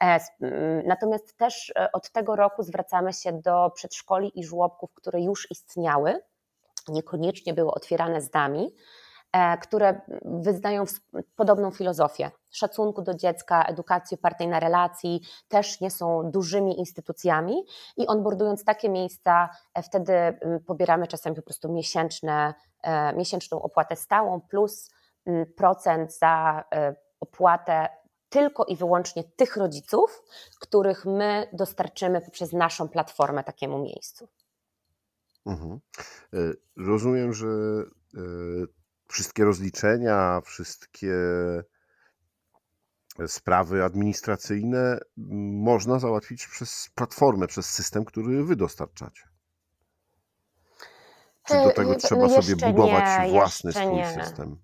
E, 0.04 0.20
natomiast 0.86 1.38
też 1.38 1.74
e, 1.76 1.92
od 1.92 2.12
tego 2.12 2.36
roku 2.36 2.64
zwracamy 2.64 3.14
się 3.14 3.34
do 3.34 3.72
przedszkoli 3.76 4.40
i 4.40 4.44
żłobków, 4.44 4.94
które 4.94 5.22
już 5.22 5.52
istniały, 5.52 6.22
niekoniecznie 6.88 7.54
były 7.54 7.72
otwierane 7.72 8.22
z 8.22 8.34
nami, 8.34 8.76
które 9.62 10.02
wyznają 10.26 10.84
podobną 11.36 11.72
filozofię 11.72 12.32
szacunku 12.52 13.02
do 13.02 13.14
dziecka, 13.14 13.64
edukacji 13.64 14.18
opartej 14.18 14.48
na 14.48 14.60
relacji, 14.60 15.22
też 15.48 15.82
nie 15.82 15.92
są 15.92 16.32
dużymi 16.32 16.80
instytucjami 16.80 17.66
i 17.98 18.08
onboardując 18.08 18.64
takie 18.64 18.90
miejsca, 18.90 19.50
wtedy 19.84 20.14
pobieramy 20.66 21.08
czasami 21.08 21.36
po 21.36 21.42
prostu 21.42 21.74
miesięczne, 21.74 22.54
miesięczną 23.16 23.62
opłatę 23.62 23.96
stałą 23.96 24.42
plus 24.42 24.90
procent 25.56 26.18
za 26.18 26.64
opłatę 27.20 27.90
tylko 28.30 28.66
i 28.66 28.76
wyłącznie 28.76 29.24
tych 29.24 29.58
rodziców, 29.58 30.24
których 30.60 31.06
my 31.06 31.48
dostarczymy 31.54 32.22
poprzez 32.22 32.54
naszą 32.54 32.90
platformę 32.90 33.44
takiemu 33.44 33.80
miejscu. 33.80 34.28
Mhm. 35.46 35.80
E, 36.34 36.38
rozumiem, 36.78 37.34
że 37.34 37.48
e, 37.48 38.20
wszystkie 39.08 39.44
rozliczenia, 39.44 40.42
wszystkie 40.46 41.14
sprawy 43.28 43.84
administracyjne 43.84 45.00
można 45.64 46.00
załatwić 46.00 46.48
przez 46.48 46.90
platformę, 46.96 47.48
przez 47.48 47.70
system, 47.70 48.06
który 48.06 48.44
wy 48.44 48.56
dostarczacie. 48.56 49.24
Czy 51.48 51.54
do 51.54 51.72
tego 51.72 51.96
trzeba 51.96 52.30
sobie 52.30 52.56
budować 52.56 53.26
nie, 53.26 53.32
własny 53.32 53.72
swój 53.74 53.96
nie. 53.96 54.24
system? 54.24 54.58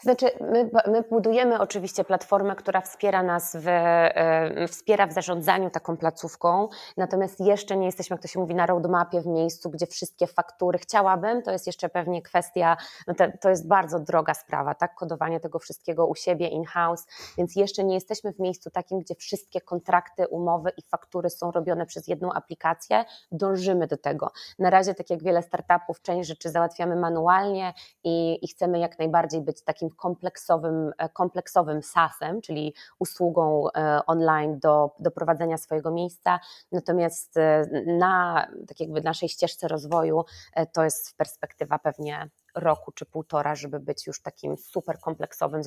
Znaczy, 0.00 0.26
my, 0.40 0.70
my, 0.86 1.02
budujemy 1.10 1.60
oczywiście 1.60 2.04
platformę, 2.04 2.56
która 2.56 2.80
wspiera 2.80 3.22
nas 3.22 3.56
w, 3.56 3.68
e, 3.68 4.68
wspiera 4.68 5.06
w 5.06 5.12
zarządzaniu 5.12 5.70
taką 5.70 5.96
placówką, 5.96 6.68
natomiast 6.96 7.40
jeszcze 7.40 7.76
nie 7.76 7.86
jesteśmy, 7.86 8.14
jak 8.14 8.22
to 8.22 8.28
się 8.28 8.40
mówi, 8.40 8.54
na 8.54 8.66
roadmapie 8.66 9.20
w 9.20 9.26
miejscu, 9.26 9.70
gdzie 9.70 9.86
wszystkie 9.86 10.26
faktury 10.26 10.78
chciałabym. 10.78 11.42
To 11.42 11.50
jest 11.50 11.66
jeszcze 11.66 11.88
pewnie 11.88 12.22
kwestia, 12.22 12.76
no 13.06 13.14
to, 13.14 13.24
to 13.40 13.50
jest 13.50 13.68
bardzo 13.68 14.00
droga 14.00 14.34
sprawa, 14.34 14.74
tak? 14.74 14.94
Kodowanie 14.94 15.40
tego 15.40 15.58
wszystkiego 15.58 16.06
u 16.06 16.14
siebie 16.14 16.48
in-house, 16.48 17.06
więc 17.38 17.56
jeszcze 17.56 17.84
nie 17.84 17.94
jesteśmy 17.94 18.32
w 18.32 18.38
miejscu 18.38 18.70
takim, 18.70 18.98
gdzie 18.98 19.14
wszystkie 19.14 19.60
kontrakty, 19.60 20.28
umowy 20.28 20.70
i 20.76 20.82
faktury 20.82 21.30
są 21.30 21.50
robione 21.50 21.86
przez 21.86 22.08
jedną 22.08 22.32
aplikację. 22.32 23.04
Dążymy 23.32 23.86
do 23.86 23.96
tego. 23.96 24.32
Na 24.58 24.70
razie, 24.70 24.94
tak 24.94 25.10
jak 25.10 25.22
wiele 25.22 25.42
startupów, 25.42 26.02
część 26.02 26.28
rzeczy 26.28 26.50
załatwiamy 26.50 26.96
manualnie 26.96 27.74
i, 28.04 28.38
i 28.42 28.48
chcemy 28.48 28.78
jak 28.78 28.98
najbardziej 28.98 29.40
być 29.40 29.62
takim 29.62 29.73
takim 29.74 29.90
kompleksowym, 29.90 30.92
e, 30.98 31.08
kompleksowym 31.08 31.82
SaaS-em, 31.82 32.40
czyli 32.40 32.74
usługą 32.98 33.68
e, 33.70 34.00
online 34.06 34.58
do, 34.58 34.90
do 34.98 35.10
prowadzenia 35.10 35.58
swojego 35.58 35.90
miejsca. 35.90 36.40
Natomiast 36.72 37.36
e, 37.36 37.66
na 37.86 38.46
tak 38.68 38.80
jakby 38.80 39.00
naszej 39.00 39.28
ścieżce 39.28 39.68
rozwoju 39.68 40.24
to 40.72 40.84
jest 40.84 41.16
perspektywa 41.16 41.78
pewnie 41.78 42.30
roku 42.54 42.92
czy 42.92 43.06
półtora, 43.06 43.54
żeby 43.54 43.80
być 43.80 44.06
już 44.06 44.22
takim 44.22 44.56
super 44.56 44.98
kompleksowym 45.00 45.62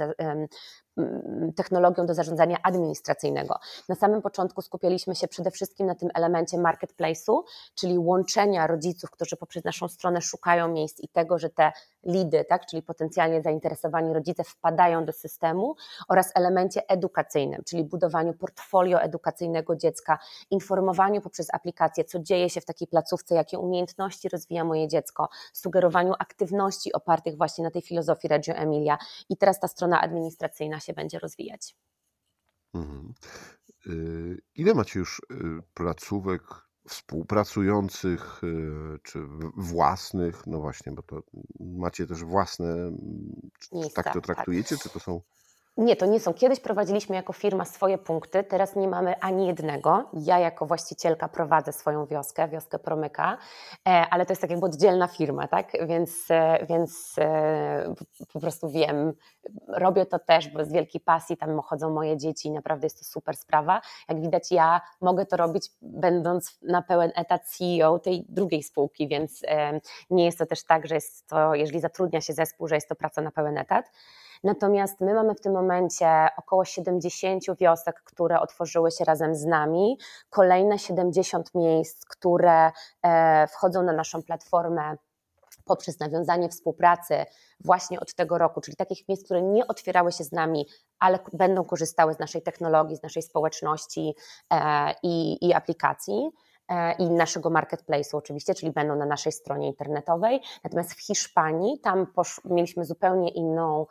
technologią 1.55 2.05
do 2.05 2.13
zarządzania 2.13 2.57
administracyjnego. 2.63 3.59
Na 3.89 3.95
samym 3.95 4.21
początku 4.21 4.61
skupialiśmy 4.61 5.15
się 5.15 5.27
przede 5.27 5.51
wszystkim 5.51 5.87
na 5.87 5.95
tym 5.95 6.09
elemencie 6.13 6.57
marketplace'u, 6.57 7.41
czyli 7.75 7.97
łączenia 7.97 8.67
rodziców, 8.67 9.11
którzy 9.11 9.37
poprzez 9.37 9.63
naszą 9.63 9.87
stronę 9.87 10.21
szukają 10.21 10.67
miejsc 10.67 10.99
i 10.99 11.07
tego, 11.07 11.39
że 11.39 11.49
te 11.49 11.71
lidy, 12.03 12.45
tak, 12.49 12.65
czyli 12.65 12.83
potencjalnie 12.83 13.41
zainteresowani 13.41 14.13
rodzice 14.13 14.43
wpadają 14.43 15.05
do 15.05 15.13
systemu 15.13 15.75
oraz 16.09 16.31
elemencie 16.35 16.89
edukacyjnym, 16.89 17.63
czyli 17.63 17.83
budowaniu 17.83 18.33
portfolio 18.33 19.01
edukacyjnego 19.01 19.75
dziecka, 19.75 20.19
informowaniu 20.51 21.21
poprzez 21.21 21.47
aplikację, 21.53 22.03
co 22.03 22.19
dzieje 22.19 22.49
się 22.49 22.61
w 22.61 22.65
takiej 22.65 22.87
placówce, 22.87 23.35
jakie 23.35 23.59
umiejętności 23.59 24.29
rozwija 24.29 24.63
moje 24.63 24.87
dziecko, 24.87 25.29
sugerowaniu 25.53 26.13
aktywności 26.19 26.93
opartych 26.93 27.37
właśnie 27.37 27.63
na 27.63 27.71
tej 27.71 27.81
filozofii 27.81 28.27
Reggio 28.27 28.53
Emilia 28.53 28.97
i 29.29 29.37
teraz 29.37 29.59
ta 29.59 29.67
strona 29.67 30.01
administracyjna 30.01 30.79
się 30.79 30.86
będzie 30.93 31.19
rozwijać. 31.19 31.75
Mhm. 32.73 33.13
Y, 33.87 34.41
ile 34.55 34.73
macie 34.73 34.99
już 34.99 35.21
y, 35.31 35.35
placówek 35.73 36.41
współpracujących 36.87 38.43
y, 38.43 38.99
czy 39.03 39.19
własnych? 39.57 40.47
No 40.47 40.59
właśnie, 40.59 40.91
bo 40.91 41.03
to 41.03 41.21
macie 41.59 42.07
też 42.07 42.23
własne, 42.23 42.91
Miejsca, 43.71 44.03
tak 44.03 44.13
to 44.13 44.21
tak. 44.21 44.23
traktujecie, 44.25 44.75
tak. 44.75 44.83
czy 44.83 44.89
to 44.89 44.99
są 44.99 45.21
nie, 45.77 45.95
to 45.95 46.05
nie 46.05 46.19
są. 46.19 46.33
Kiedyś 46.33 46.59
prowadziliśmy 46.59 47.15
jako 47.15 47.33
firma 47.33 47.65
swoje 47.65 47.97
punkty, 47.97 48.43
teraz 48.43 48.75
nie 48.75 48.87
mamy 48.87 49.19
ani 49.19 49.47
jednego. 49.47 50.09
Ja 50.13 50.39
jako 50.39 50.65
właścicielka 50.65 51.27
prowadzę 51.27 51.73
swoją 51.73 52.05
wioskę, 52.05 52.47
wioskę 52.47 52.79
Promyka, 52.79 53.37
e, 53.87 53.89
ale 53.89 54.25
to 54.25 54.31
jest 54.31 54.41
tak 54.41 54.51
jakby 54.51 54.65
oddzielna 54.65 55.07
firma, 55.07 55.47
tak? 55.47 55.87
Więc, 55.87 56.25
e, 56.31 56.65
więc 56.69 57.15
e, 57.19 57.93
po 58.33 58.39
prostu 58.39 58.69
wiem, 58.69 59.13
robię 59.67 60.05
to 60.05 60.19
też, 60.19 60.49
bo 60.49 60.65
z 60.65 60.71
wielkiej 60.71 61.01
pasji 61.01 61.37
tam 61.37 61.59
chodzą 61.59 61.89
moje 61.89 62.17
dzieci 62.17 62.47
i 62.47 62.51
naprawdę 62.51 62.85
jest 62.85 62.99
to 62.99 63.05
super 63.05 63.37
sprawa. 63.37 63.81
Jak 64.09 64.21
widać, 64.21 64.51
ja 64.51 64.81
mogę 65.01 65.25
to 65.25 65.37
robić 65.37 65.71
będąc 65.81 66.59
na 66.61 66.81
pełen 66.81 67.11
etat 67.15 67.41
CEO 67.45 67.99
tej 67.99 68.25
drugiej 68.29 68.63
spółki, 68.63 69.07
więc 69.07 69.41
nie 70.09 70.25
jest 70.25 70.37
to 70.37 70.45
też 70.45 70.63
tak, 70.63 70.87
że 70.87 70.95
jest 70.95 71.27
to, 71.27 71.55
jeżeli 71.55 71.79
zatrudnia 71.79 72.21
się 72.21 72.33
zespół, 72.33 72.67
że 72.67 72.75
jest 72.75 72.89
to 72.89 72.95
praca 72.95 73.21
na 73.21 73.31
pełen 73.31 73.57
etat. 73.57 73.91
Natomiast 74.43 75.01
my 75.01 75.13
mamy 75.13 75.35
w 75.35 75.41
tym 75.41 75.53
momencie 75.53 76.27
około 76.37 76.65
70 76.65 77.43
wiosek, 77.59 78.01
które 78.03 78.39
otworzyły 78.39 78.91
się 78.91 79.05
razem 79.05 79.35
z 79.35 79.45
nami, 79.45 79.97
kolejne 80.29 80.79
70 80.79 81.55
miejsc, 81.55 82.05
które 82.05 82.71
e, 83.03 83.47
wchodzą 83.47 83.83
na 83.83 83.93
naszą 83.93 84.23
platformę 84.23 84.97
poprzez 85.67 85.99
nawiązanie 85.99 86.49
współpracy 86.49 87.25
właśnie 87.59 87.99
od 87.99 88.13
tego 88.13 88.37
roku, 88.37 88.61
czyli 88.61 88.77
takich 88.77 89.07
miejsc, 89.07 89.25
które 89.25 89.41
nie 89.41 89.67
otwierały 89.67 90.11
się 90.11 90.23
z 90.23 90.31
nami, 90.31 90.65
ale 90.99 91.19
będą 91.33 91.63
korzystały 91.63 92.13
z 92.13 92.19
naszej 92.19 92.41
technologii, 92.41 92.97
z 92.97 93.03
naszej 93.03 93.23
społeczności 93.23 94.15
e, 94.53 94.93
i, 95.03 95.47
i 95.47 95.53
aplikacji 95.53 96.29
e, 96.67 96.93
i 96.93 97.09
naszego 97.09 97.49
marketplace'u 97.49 98.17
oczywiście, 98.17 98.55
czyli 98.55 98.71
będą 98.71 98.95
na 98.95 99.05
naszej 99.05 99.31
stronie 99.31 99.67
internetowej. 99.67 100.41
Natomiast 100.63 100.93
w 100.93 101.01
Hiszpanii 101.01 101.79
tam 101.79 102.07
mieliśmy 102.45 102.85
zupełnie 102.85 103.29
inną 103.29 103.85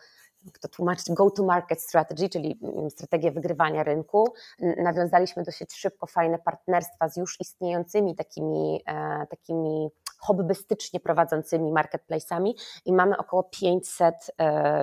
jak 0.47 0.59
to 0.59 0.69
tłumaczyć, 0.69 1.11
go-to-market 1.11 1.83
strategy, 1.83 2.29
czyli 2.29 2.59
mm, 2.63 2.91
strategię 2.91 3.31
wygrywania 3.31 3.83
rynku. 3.83 4.35
Nawiązaliśmy 4.59 5.43
dosyć 5.43 5.75
szybko 5.75 6.07
fajne 6.07 6.39
partnerstwa 6.39 7.09
z 7.09 7.17
już 7.17 7.41
istniejącymi 7.41 8.15
takimi, 8.15 8.83
e, 8.87 9.27
takimi 9.27 9.91
hobbystycznie 10.19 11.01
prowadzącymi 11.01 11.73
marketplace'ami 11.73 12.53
i 12.85 12.93
mamy 12.93 13.17
około 13.17 13.43
500, 13.43 14.15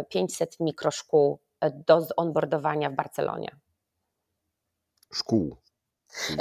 500 0.09 0.53
e, 0.59 0.63
mikroszkół 0.63 1.39
e, 1.59 1.71
do 1.71 2.07
onboardowania 2.17 2.89
w 2.89 2.93
Barcelonie. 2.93 3.55
Szkół. 5.13 5.55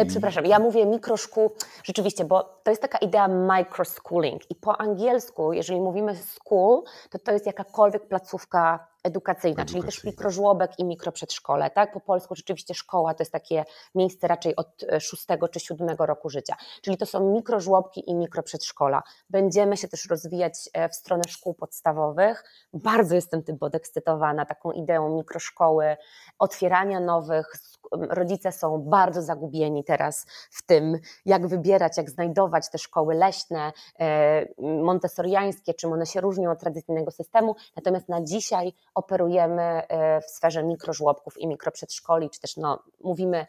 Przepraszam, 0.09 0.47
ja 0.47 0.59
mówię 0.59 0.87
mikroszkół, 0.87 1.50
rzeczywiście, 1.85 2.25
bo 2.25 2.61
to 2.62 2.71
jest 2.71 2.83
taka 2.83 2.99
idea 2.99 3.29
microschooling 3.29 4.50
i 4.50 4.55
po 4.55 4.81
angielsku, 4.81 5.52
jeżeli 5.52 5.81
mówimy 5.81 6.17
school, 6.17 6.83
to 7.11 7.19
to 7.19 7.33
jest 7.33 7.47
jakakolwiek 7.47 8.09
placówka 8.09 8.91
edukacyjna, 9.04 9.64
czyli 9.64 9.82
też 9.82 10.04
mikrożłobek 10.04 10.78
i 10.78 10.85
mikroprzedszkole. 10.85 11.71
Tak? 11.71 11.92
Po 11.92 12.00
polsku 12.00 12.35
rzeczywiście 12.35 12.75
szkoła 12.75 13.14
to 13.14 13.23
jest 13.23 13.32
takie 13.32 13.64
miejsce 13.94 14.28
raczej 14.28 14.56
od 14.56 14.68
e, 14.82 15.00
szóstego 15.00 15.49
czy 15.49 15.61
siódmego 15.61 16.06
roku 16.06 16.30
życia. 16.30 16.56
Czyli 16.82 16.97
to 16.97 17.06
są 17.06 17.32
mikrożłobki 17.32 18.11
i 18.11 18.14
mikroprzedszkola. 18.14 19.02
Będziemy 19.30 19.76
się 19.76 19.88
też 19.88 20.06
rozwijać 20.11 20.54
e, 20.73 20.88
w 20.88 20.94
stronę 20.94 21.23
szkół 21.28 21.54
podstawowych. 21.54 22.44
Bardzo 22.73 23.15
jestem 23.15 23.43
tym 23.43 23.58
podekscytowana 23.58 24.45
taką 24.45 24.73
ideą 24.73 25.17
mikroszkoły, 25.17 25.97
otwierania 26.38 27.00
nowych. 27.00 27.52
Rodzice 27.93 28.52
są 28.52 28.78
bardzo 28.78 29.23
zagubieni 29.23 29.84
teraz 29.84 30.26
w 30.50 30.67
tym, 30.67 30.99
jak 31.26 31.47
wybierać, 31.47 31.97
jak 31.97 32.10
znajdować 32.10 32.71
te 32.71 32.78
szkoły 32.78 33.15
leśne, 33.15 33.73
e, 34.00 34.47
montessoriańskie, 34.82 35.75
czym 35.75 35.93
one 35.93 36.06
się 36.06 36.21
różnią 36.21 36.50
od 36.50 36.60
tradycyjnego 36.60 37.10
systemu. 37.10 37.56
Natomiast 37.76 38.08
na 38.08 38.23
dzisiaj 38.23 38.73
operujemy 38.95 39.63
e, 39.63 40.21
w 40.21 40.25
sferze 40.25 40.63
mikrożłobków 40.65 41.39
i 41.39 41.47
mikroprzedszkoli, 41.47 42.31
czy 42.31 42.41
też 42.41 42.57
no, 42.57 42.85
mówimy 43.00 43.47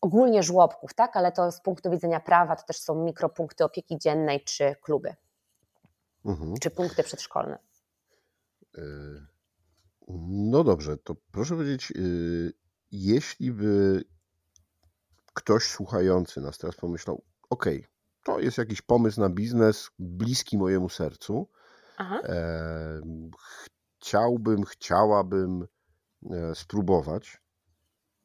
ogólnie 0.00 0.42
żłobków, 0.42 0.94
tak? 0.94 1.16
ale 1.16 1.32
to 1.32 1.52
z 1.52 1.60
punktu 1.60 1.90
widzenia 1.90 2.20
prawa 2.20 2.56
to 2.56 2.62
też 2.62 2.76
są 2.76 3.04
mikropunkty 3.04 3.64
opieki 3.64 3.98
dziennej 3.98 4.44
czy 4.44 4.76
kluby, 4.82 5.14
mhm. 6.24 6.54
czy 6.60 6.70
punkty 6.70 7.02
przedszkolne. 7.02 7.58
E, 8.78 8.82
no 10.28 10.64
dobrze, 10.64 10.96
to 10.96 11.16
proszę 11.32 11.54
powiedzieć, 11.54 11.92
y, 11.96 12.52
jeśli 12.92 13.52
by 13.52 14.04
ktoś 15.34 15.64
słuchający 15.64 16.40
nas 16.40 16.58
teraz 16.58 16.76
pomyślał, 16.76 17.22
ok, 17.50 17.66
to 18.24 18.40
jest 18.40 18.58
jakiś 18.58 18.82
pomysł 18.82 19.20
na 19.20 19.28
biznes 19.28 19.90
bliski 19.98 20.58
mojemu 20.58 20.88
sercu, 20.88 21.48
Aha 21.96 22.20
chciałbym, 24.00 24.64
chciałabym 24.64 25.66
e, 26.30 26.54
spróbować, 26.54 27.42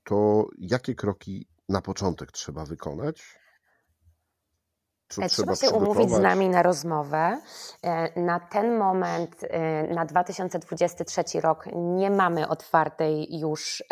to 0.04 0.48
jakie 0.58 0.96
kroki 0.96 1.48
na 1.70 1.82
początek 1.82 2.32
trzeba 2.32 2.66
wykonać? 2.66 3.22
E, 3.22 5.08
trzeba, 5.08 5.28
trzeba 5.28 5.56
się 5.56 5.70
umówić 5.70 6.10
z 6.10 6.20
nami 6.20 6.50
na 6.50 6.64
rozmowę. 6.64 7.42
E, 7.84 8.22
na 8.22 8.40
ten 8.40 8.78
moment, 8.78 9.42
na 9.90 10.06
2023 10.06 11.42
rok, 11.42 11.66
nie 11.76 12.12
mamy 12.12 12.48
otwartej 12.48 13.40
już, 13.40 13.84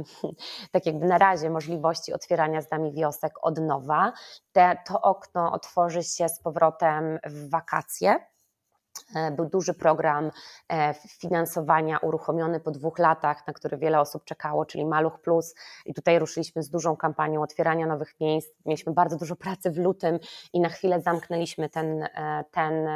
tak 0.72 0.86
jakby 0.86 1.06
na 1.06 1.18
razie, 1.18 1.50
możliwości 1.50 2.12
otwierania 2.12 2.62
z 2.62 2.70
nami 2.70 2.92
wiosek 2.92 3.32
od 3.42 3.58
nowa. 3.58 4.12
Te, 4.52 4.76
to 4.86 5.00
okno 5.00 5.52
otworzy 5.52 6.02
się 6.02 6.28
z 6.28 6.40
powrotem 6.40 7.18
w 7.26 7.50
wakacje 7.50 8.26
był 9.32 9.48
duży 9.48 9.74
program 9.74 10.30
e, 10.68 10.94
finansowania 10.94 11.98
uruchomiony 11.98 12.60
po 12.60 12.70
dwóch 12.70 12.98
latach, 12.98 13.46
na 13.46 13.52
który 13.52 13.76
wiele 13.76 14.00
osób 14.00 14.24
czekało, 14.24 14.64
czyli 14.64 14.86
Maluch 14.86 15.20
Plus. 15.20 15.54
I 15.86 15.94
tutaj 15.94 16.18
ruszyliśmy 16.18 16.62
z 16.62 16.70
dużą 16.70 16.96
kampanią 16.96 17.42
otwierania 17.42 17.86
nowych 17.86 18.20
miejsc. 18.20 18.50
Mieliśmy 18.66 18.92
bardzo 18.92 19.16
dużo 19.16 19.36
pracy 19.36 19.70
w 19.70 19.78
lutym 19.78 20.18
i 20.52 20.60
na 20.60 20.68
chwilę 20.68 21.00
zamknęliśmy 21.00 21.68
ten, 21.68 22.02
e, 22.02 22.44
ten 22.50 22.88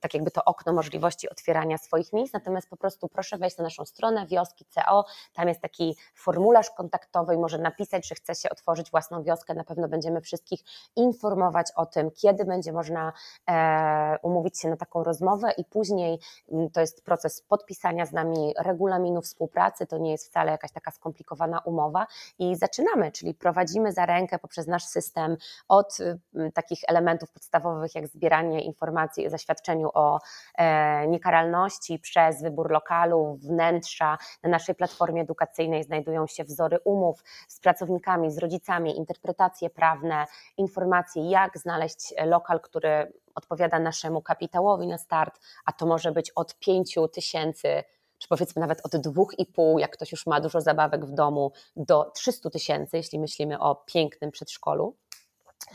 tak 0.00 0.14
jakby 0.14 0.30
to 0.30 0.44
okno 0.44 0.72
możliwości 0.72 1.30
otwierania 1.30 1.78
swoich 1.78 2.12
miejsc, 2.12 2.32
natomiast 2.32 2.70
po 2.70 2.76
prostu 2.76 3.08
proszę 3.08 3.38
wejść 3.38 3.58
na 3.58 3.64
naszą 3.64 3.84
stronę 3.84 4.26
wioski 4.26 4.64
CO, 4.64 5.04
tam 5.32 5.48
jest 5.48 5.60
taki 5.60 5.96
formularz 6.14 6.70
kontaktowy 6.70 7.34
i 7.34 7.38
może 7.38 7.58
napisać, 7.58 8.08
że 8.08 8.14
chce 8.14 8.34
się 8.34 8.50
otworzyć 8.50 8.90
własną 8.90 9.22
wioskę, 9.22 9.54
na 9.54 9.64
pewno 9.64 9.88
będziemy 9.88 10.20
wszystkich 10.20 10.60
informować 10.96 11.72
o 11.76 11.86
tym, 11.86 12.10
kiedy 12.10 12.44
będzie 12.44 12.72
można 12.72 13.12
e, 13.50 14.18
umówić 14.22 14.60
się 14.60 14.68
na 14.68 14.76
taką 14.76 15.04
rozmowę. 15.04 15.50
I 15.56 15.64
później 15.64 16.18
mm, 16.52 16.70
to 16.70 16.80
jest 16.80 17.04
proces 17.04 17.42
podpisania 17.42 18.06
z 18.06 18.12
nami 18.12 18.54
regulaminu 18.58 19.22
współpracy, 19.22 19.86
to 19.86 19.98
nie 19.98 20.10
jest 20.10 20.26
wcale 20.26 20.52
jakaś 20.52 20.72
taka 20.72 20.90
skomplikowana 20.90 21.58
umowa. 21.58 22.06
I 22.38 22.56
zaczynamy, 22.56 23.12
czyli 23.12 23.34
prowadzimy 23.34 23.92
za 23.92 24.06
rękę 24.06 24.38
poprzez 24.38 24.66
nasz 24.66 24.84
system 24.84 25.36
od 25.68 25.98
mm, 26.34 26.52
takich 26.52 26.80
elementów 26.88 27.30
podstawowych 27.30 27.94
jak 27.94 28.06
zbieranie 28.06 28.60
informacji, 28.60 29.30
zaświadczeń 29.30 29.73
o 29.92 30.18
e, 30.54 31.06
niekaralności 31.08 31.98
przez 31.98 32.42
wybór 32.42 32.70
lokalu, 32.70 33.38
wnętrza. 33.42 34.18
Na 34.42 34.50
naszej 34.50 34.74
platformie 34.74 35.22
edukacyjnej 35.22 35.84
znajdują 35.84 36.26
się 36.26 36.44
wzory 36.44 36.78
umów 36.84 37.24
z 37.48 37.60
pracownikami, 37.60 38.30
z 38.30 38.38
rodzicami, 38.38 38.96
interpretacje 38.96 39.70
prawne, 39.70 40.26
informacje, 40.56 41.30
jak 41.30 41.58
znaleźć 41.58 42.14
lokal, 42.26 42.60
który 42.60 43.12
odpowiada 43.34 43.78
naszemu 43.78 44.22
kapitałowi 44.22 44.86
na 44.86 44.98
start, 44.98 45.40
a 45.64 45.72
to 45.72 45.86
może 45.86 46.12
być 46.12 46.30
od 46.30 46.58
5 46.58 46.98
tysięcy 47.12 47.84
czy 48.18 48.28
powiedzmy 48.28 48.60
nawet 48.60 48.80
od 48.86 48.92
2,5, 48.92 49.80
jak 49.80 49.90
ktoś 49.90 50.12
już 50.12 50.26
ma 50.26 50.40
dużo 50.40 50.60
zabawek 50.60 51.06
w 51.06 51.10
domu, 51.10 51.52
do 51.76 52.10
300 52.14 52.50
tysięcy, 52.50 52.96
jeśli 52.96 53.18
myślimy 53.18 53.60
o 53.60 53.74
pięknym 53.74 54.30
przedszkolu 54.30 54.96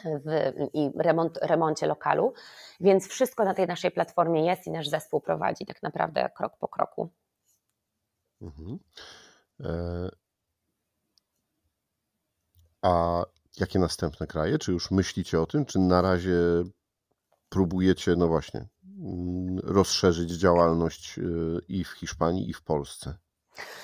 w, 0.03 0.53
i 0.73 0.91
remont, 0.97 1.39
remoncie 1.41 1.87
lokalu. 1.87 2.33
Więc 2.79 3.07
wszystko 3.07 3.45
na 3.45 3.53
tej 3.53 3.67
naszej 3.67 3.91
platformie 3.91 4.45
jest 4.45 4.67
i 4.67 4.71
nasz 4.71 4.89
zespół 4.89 5.21
prowadzi 5.21 5.65
tak 5.65 5.83
naprawdę 5.83 6.29
krok 6.37 6.57
po 6.59 6.67
kroku. 6.67 7.09
Mhm. 8.41 8.79
E, 9.59 10.09
a 12.81 13.23
jakie 13.59 13.79
następne 13.79 14.27
kraje? 14.27 14.57
Czy 14.57 14.71
już 14.71 14.91
myślicie 14.91 15.41
o 15.41 15.45
tym, 15.45 15.65
czy 15.65 15.79
na 15.79 16.01
razie 16.01 16.63
próbujecie, 17.49 18.15
no 18.15 18.27
właśnie, 18.27 18.67
mm, 18.83 19.59
rozszerzyć 19.59 20.31
działalność 20.31 21.17
y, 21.17 21.61
i 21.67 21.83
w 21.83 21.89
Hiszpanii, 21.89 22.49
i 22.49 22.53
w 22.53 22.61
Polsce? 22.61 23.17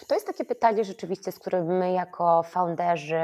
To 0.08 0.16
jest 0.16 0.28
takie 0.28 0.46
pytanie 0.46 0.84
rzeczywiście, 0.84 1.32
z 1.32 1.40
którym 1.40 1.66
my 1.66 1.92
jako 1.92 2.44
founderzy 2.44 3.16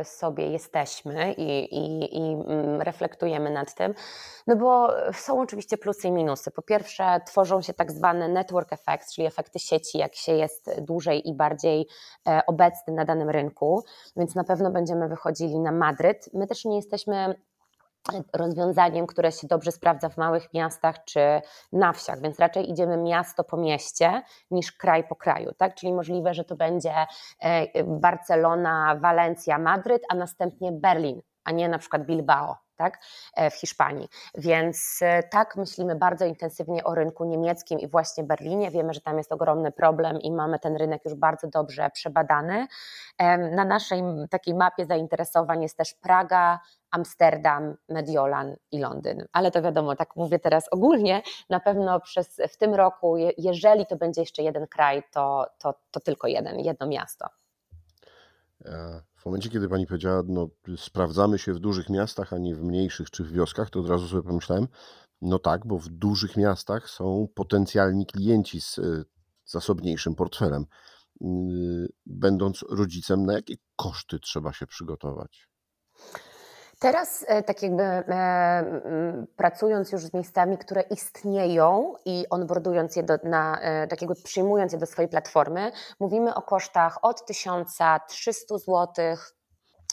y, 0.00 0.04
sobie 0.04 0.50
jesteśmy 0.50 1.32
i, 1.32 1.74
i, 1.74 2.16
i 2.16 2.32
mm, 2.32 2.82
reflektujemy 2.82 3.50
nad 3.50 3.74
tym. 3.74 3.94
No 4.46 4.56
bo 4.56 4.88
są 5.12 5.40
oczywiście 5.40 5.78
plusy 5.78 6.08
i 6.08 6.12
minusy. 6.12 6.50
Po 6.50 6.62
pierwsze, 6.62 7.20
tworzą 7.26 7.62
się 7.62 7.74
tak 7.74 7.92
zwane 7.92 8.28
network 8.28 8.72
effects, 8.72 9.14
czyli 9.14 9.26
efekty 9.26 9.58
sieci, 9.58 9.98
jak 9.98 10.14
się 10.14 10.32
jest 10.32 10.80
dłużej 10.80 11.28
i 11.28 11.34
bardziej 11.34 11.86
e, 12.28 12.40
obecny 12.46 12.94
na 12.94 13.04
danym 13.04 13.30
rynku, 13.30 13.84
więc 14.16 14.34
na 14.34 14.44
pewno 14.44 14.70
będziemy 14.70 15.08
wychodzili 15.08 15.60
na 15.60 15.72
Madryt. 15.72 16.30
My 16.34 16.46
też 16.46 16.64
nie 16.64 16.76
jesteśmy 16.76 17.34
rozwiązaniem, 18.32 19.06
które 19.06 19.32
się 19.32 19.46
dobrze 19.46 19.72
sprawdza 19.72 20.08
w 20.08 20.16
małych 20.16 20.54
miastach 20.54 21.04
czy 21.04 21.20
na 21.72 21.92
wsiach, 21.92 22.20
więc 22.20 22.38
raczej 22.38 22.70
idziemy 22.70 22.96
miasto 22.96 23.44
po 23.44 23.56
mieście 23.56 24.22
niż 24.50 24.72
kraj 24.72 25.08
po 25.08 25.16
kraju, 25.16 25.52
tak? 25.58 25.74
Czyli 25.74 25.92
możliwe, 25.92 26.34
że 26.34 26.44
to 26.44 26.56
będzie 26.56 26.94
e, 27.40 27.84
Barcelona, 27.84 28.96
Walencja, 29.00 29.58
Madryt, 29.58 30.02
a 30.08 30.14
następnie 30.14 30.72
Berlin, 30.72 31.20
a 31.44 31.50
nie 31.50 31.68
na 31.68 31.78
przykład 31.78 32.06
Bilbao. 32.06 32.63
Tak, 32.76 32.98
e, 33.34 33.50
w 33.50 33.54
Hiszpanii. 33.54 34.08
Więc 34.34 34.98
e, 35.02 35.22
tak, 35.22 35.56
myślimy 35.56 35.96
bardzo 35.96 36.24
intensywnie 36.24 36.84
o 36.84 36.94
rynku 36.94 37.24
niemieckim 37.24 37.80
i 37.80 37.88
właśnie 37.88 38.24
Berlinie. 38.24 38.70
Wiemy, 38.70 38.94
że 38.94 39.00
tam 39.00 39.18
jest 39.18 39.32
ogromny 39.32 39.72
problem 39.72 40.20
i 40.20 40.32
mamy 40.32 40.58
ten 40.58 40.76
rynek 40.76 41.04
już 41.04 41.14
bardzo 41.14 41.48
dobrze 41.48 41.90
przebadany. 41.90 42.66
Na 43.52 43.64
naszej 43.64 44.02
takiej 44.30 44.54
mapie 44.54 44.86
zainteresowań 44.86 45.62
jest 45.62 45.76
też 45.76 45.94
Praga, 45.94 46.60
Amsterdam, 46.94 47.76
Mediolan 47.88 48.56
i 48.70 48.78
Londyn. 48.78 49.26
Ale 49.32 49.50
to 49.50 49.62
wiadomo, 49.62 49.96
tak 49.96 50.16
mówię 50.16 50.38
teraz 50.38 50.68
ogólnie, 50.70 51.22
na 51.50 51.60
pewno 51.60 52.00
przez, 52.00 52.40
w 52.48 52.56
tym 52.56 52.74
roku, 52.74 53.16
jeżeli 53.38 53.86
to 53.86 53.96
będzie 53.96 54.20
jeszcze 54.20 54.42
jeden 54.42 54.66
kraj, 54.66 55.02
to, 55.12 55.46
to, 55.58 55.74
to 55.90 56.00
tylko 56.00 56.26
jeden, 56.26 56.60
jedno 56.60 56.86
miasto. 56.86 57.28
E, 58.64 59.00
w 59.24 59.26
momencie, 59.26 59.50
kiedy 59.50 59.68
pani 59.68 59.86
powiedziała, 59.86 60.22
no, 60.26 60.48
sprawdzamy 60.76 61.38
się 61.38 61.52
w 61.52 61.58
dużych 61.58 61.88
miastach, 61.88 62.32
a 62.32 62.38
nie 62.38 62.54
w 62.54 62.62
mniejszych 62.62 63.10
czy 63.10 63.24
w 63.24 63.32
wioskach, 63.32 63.70
to 63.70 63.80
od 63.80 63.88
razu 63.88 64.08
sobie 64.08 64.22
pomyślałem, 64.22 64.68
no 65.22 65.38
tak, 65.38 65.66
bo 65.66 65.78
w 65.78 65.88
dużych 65.88 66.36
miastach 66.36 66.90
są 66.90 67.28
potencjalni 67.34 68.06
klienci 68.06 68.60
z 68.60 68.80
zasobniejszym 69.44 70.14
portfelem. 70.14 70.66
Y, 71.22 71.26
będąc 72.06 72.64
rodzicem, 72.70 73.26
na 73.26 73.32
jakie 73.32 73.54
koszty 73.76 74.18
trzeba 74.20 74.52
się 74.52 74.66
przygotować? 74.66 75.48
Teraz 76.84 77.24
e, 77.28 77.42
tak 77.42 77.62
jakby 77.62 77.82
e, 77.82 79.26
pracując 79.36 79.92
już 79.92 80.04
z 80.04 80.14
miejscami, 80.14 80.58
które 80.58 80.80
istnieją 80.80 81.94
i 82.04 82.24
onboardując 82.30 82.96
je 82.96 83.02
do, 83.02 83.18
na, 83.22 83.60
e, 83.60 83.86
tak 83.86 84.02
jakby 84.02 84.16
przyjmując 84.22 84.72
je 84.72 84.78
do 84.78 84.86
swojej 84.86 85.08
platformy, 85.08 85.72
mówimy 86.00 86.34
o 86.34 86.42
kosztach 86.42 86.98
od 87.02 87.26
1300 87.26 88.58
zł 88.58 88.86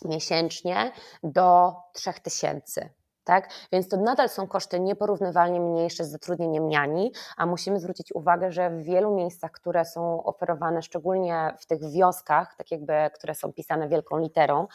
miesięcznie 0.06 0.92
do 1.24 1.76
3000 1.94 2.90
tak? 3.24 3.50
Więc 3.72 3.88
to 3.88 3.98
nadal 3.98 4.30
są 4.30 4.48
koszty 4.48 4.80
nieporównywalnie 4.80 5.60
mniejsze 5.60 6.06
z 6.06 6.12
zatrudnieniem 6.12 6.68
niani, 6.68 7.12
a 7.38 7.46
musimy 7.46 7.80
zwrócić 7.80 8.16
uwagę, 8.16 8.52
że 8.52 8.70
w 8.70 8.84
wielu 8.84 9.16
miejscach, 9.16 9.52
które 9.52 9.86
są 9.86 10.24
oferowane, 10.24 10.82
szczególnie 10.82 11.54
w 11.60 11.66
tych 11.66 11.92
wioskach, 11.92 12.56
tak 12.56 12.72
jakby, 12.72 12.94
które 13.14 13.36
są 13.36 13.54
pisane 13.54 13.90
wielką 13.90 14.18
literą, 14.18 14.68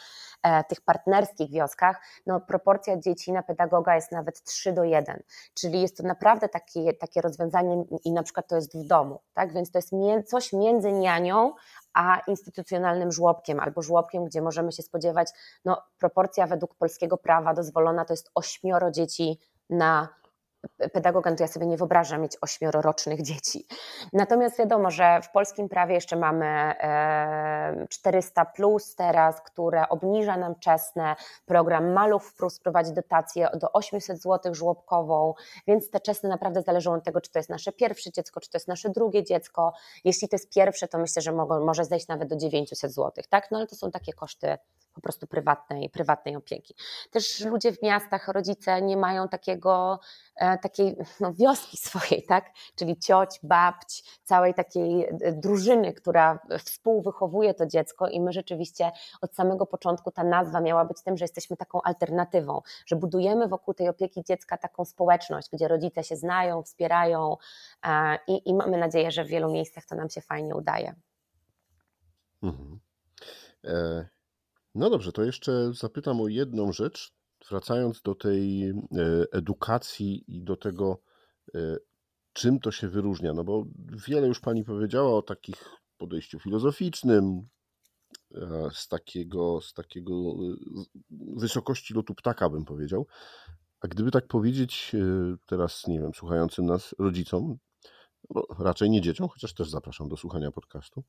e, 0.43 0.63
tych 0.63 0.81
partnerskich 0.81 1.51
wioskach, 1.51 2.01
no 2.25 2.39
proporcja 2.39 2.97
dzieci 2.97 3.31
na 3.31 3.43
pedagoga 3.43 3.95
jest 3.95 4.11
nawet 4.11 4.43
3 4.43 4.73
do 4.73 4.83
1, 4.83 5.23
czyli 5.53 5.81
jest 5.81 5.97
to 5.97 6.03
naprawdę 6.03 6.49
takie, 6.49 6.93
takie 6.93 7.21
rozwiązanie 7.21 7.83
i 8.05 8.11
na 8.11 8.23
przykład 8.23 8.47
to 8.47 8.55
jest 8.55 8.77
w 8.77 8.87
domu, 8.87 9.19
tak? 9.33 9.53
Więc 9.53 9.71
to 9.71 9.77
jest 9.77 9.93
coś 10.29 10.53
między 10.53 10.91
nianią, 10.91 11.53
a 11.97 12.19
instytucjonalnym 12.27 13.11
żłobkiem 13.11 13.59
albo 13.59 13.81
żłobkiem, 13.81 14.25
gdzie 14.25 14.41
możemy 14.41 14.71
się 14.71 14.83
spodziewać, 14.83 15.29
no 15.65 15.81
proporcja 15.99 16.47
według 16.47 16.75
polskiego 16.75 17.17
prawa 17.17 17.53
dozwolona 17.53 18.05
to 18.05 18.13
jest 18.13 18.31
ośmioro 18.35 18.91
dzieci 18.91 19.39
na 19.69 20.07
pedagoga, 20.93 21.35
to 21.35 21.43
ja 21.43 21.47
sobie 21.47 21.65
nie 21.67 21.77
wyobrażam 21.77 22.21
mieć 22.21 22.37
ośmiororocznych 22.41 23.21
dzieci. 23.21 23.67
Natomiast 24.13 24.57
wiadomo, 24.57 24.91
że 24.91 25.21
w 25.21 25.31
polskim 25.31 25.69
prawie 25.69 25.95
jeszcze 25.95 26.15
mamy 26.15 26.73
400 27.89 28.45
plus 28.45 28.95
teraz, 28.95 29.41
które 29.41 29.89
obniża 29.89 30.37
nam 30.37 30.55
czesne. 30.59 31.15
Program 31.45 31.93
Maluch 31.93 32.33
Plus 32.37 32.59
prowadzi 32.59 32.93
dotację 32.93 33.47
do 33.53 33.71
800 33.71 34.21
zł 34.21 34.53
żłobkową, 34.53 35.33
więc 35.67 35.89
te 35.89 35.99
czesne 35.99 36.29
naprawdę 36.29 36.61
zależą 36.61 36.93
od 36.93 37.03
tego, 37.03 37.21
czy 37.21 37.31
to 37.31 37.39
jest 37.39 37.49
nasze 37.49 37.71
pierwsze 37.71 38.11
dziecko, 38.11 38.39
czy 38.39 38.49
to 38.49 38.55
jest 38.55 38.67
nasze 38.67 38.89
drugie 38.89 39.23
dziecko. 39.23 39.73
Jeśli 40.03 40.29
to 40.29 40.35
jest 40.35 40.53
pierwsze, 40.53 40.87
to 40.87 40.97
myślę, 40.97 41.21
że 41.21 41.31
mogą, 41.31 41.65
może 41.65 41.85
zejść 41.85 42.07
nawet 42.07 42.29
do 42.29 42.35
900 42.35 42.91
zł, 42.91 43.23
tak? 43.29 43.51
No 43.51 43.57
ale 43.57 43.67
to 43.67 43.75
są 43.75 43.91
takie 43.91 44.13
koszty 44.13 44.57
po 44.97 45.01
prostu 45.01 45.27
prywatnej, 45.27 45.89
prywatnej 45.89 46.35
opieki. 46.35 46.75
Też 47.11 47.45
ludzie 47.45 47.71
w 47.71 47.81
miastach, 47.83 48.27
rodzice 48.27 48.81
nie 48.81 48.97
mają 48.97 49.27
takiego, 49.27 49.99
e, 50.35 50.57
takiej 50.57 50.95
no, 51.19 51.33
wioski 51.33 51.77
swojej, 51.87 52.23
tak? 52.23 52.51
czyli 52.75 52.99
cioć, 52.99 53.39
babć, 53.43 54.19
całej 54.23 54.53
takiej 54.53 55.05
e, 55.05 55.31
drużyny, 55.31 55.93
która 55.93 56.39
współwychowuje 56.59 57.53
to 57.53 57.65
dziecko 57.65 58.07
i 58.07 58.21
my 58.21 58.33
rzeczywiście 58.33 58.91
od 59.21 59.35
samego 59.35 59.65
początku 59.65 60.11
ta 60.11 60.23
nazwa 60.23 60.61
miała 60.61 60.85
być 60.85 61.01
tym, 61.01 61.17
że 61.17 61.23
jesteśmy 61.23 61.57
taką 61.57 61.81
alternatywą, 61.81 62.61
że 62.85 62.95
budujemy 62.95 63.47
wokół 63.47 63.73
tej 63.73 63.89
opieki 63.89 64.23
dziecka 64.23 64.57
taką 64.57 64.85
społeczność, 64.85 65.49
gdzie 65.53 65.67
rodzice 65.67 66.03
się 66.03 66.15
znają, 66.15 66.63
wspierają 66.63 67.37
e, 67.85 68.19
i, 68.27 68.49
i 68.49 68.53
mamy 68.53 68.77
nadzieję, 68.77 69.11
że 69.11 69.23
w 69.23 69.27
wielu 69.27 69.51
miejscach 69.51 69.85
to 69.85 69.95
nam 69.95 70.09
się 70.09 70.21
fajnie 70.21 70.55
udaje. 70.55 70.95
Mhm. 72.43 72.79
No 74.77 74.89
dobrze, 74.89 75.11
to 75.11 75.23
jeszcze 75.23 75.73
zapytam 75.73 76.21
o 76.21 76.27
jedną 76.27 76.71
rzecz, 76.71 77.11
wracając 77.49 78.01
do 78.01 78.15
tej 78.15 78.69
e, 78.69 78.73
edukacji 79.31 80.23
i 80.27 80.41
do 80.41 80.55
tego, 80.55 81.01
e, 81.55 81.77
czym 82.33 82.59
to 82.59 82.71
się 82.71 82.89
wyróżnia. 82.89 83.33
No 83.33 83.43
bo 83.43 83.65
wiele 84.07 84.27
już 84.27 84.39
Pani 84.39 84.63
powiedziała 84.63 85.17
o 85.17 85.21
takich 85.21 85.63
podejściu 85.97 86.39
filozoficznym, 86.39 87.47
e, 88.35 88.69
z 88.73 88.87
takiego, 88.87 89.61
z 89.61 89.73
takiego 89.73 90.13
wysokości 91.35 91.93
lotu 91.93 92.15
ptaka, 92.15 92.49
bym 92.49 92.65
powiedział. 92.65 93.07
A 93.81 93.87
gdyby 93.87 94.11
tak 94.11 94.27
powiedzieć 94.27 94.95
teraz, 95.45 95.87
nie 95.87 95.99
wiem, 95.99 96.13
słuchającym 96.13 96.65
nas 96.65 96.95
rodzicom, 96.99 97.57
bo 98.29 98.47
raczej 98.59 98.89
nie 98.89 99.01
dzieciom, 99.01 99.27
chociaż 99.27 99.53
też 99.53 99.69
zapraszam 99.69 100.09
do 100.09 100.17
słuchania 100.17 100.51
podcastu, 100.51 101.03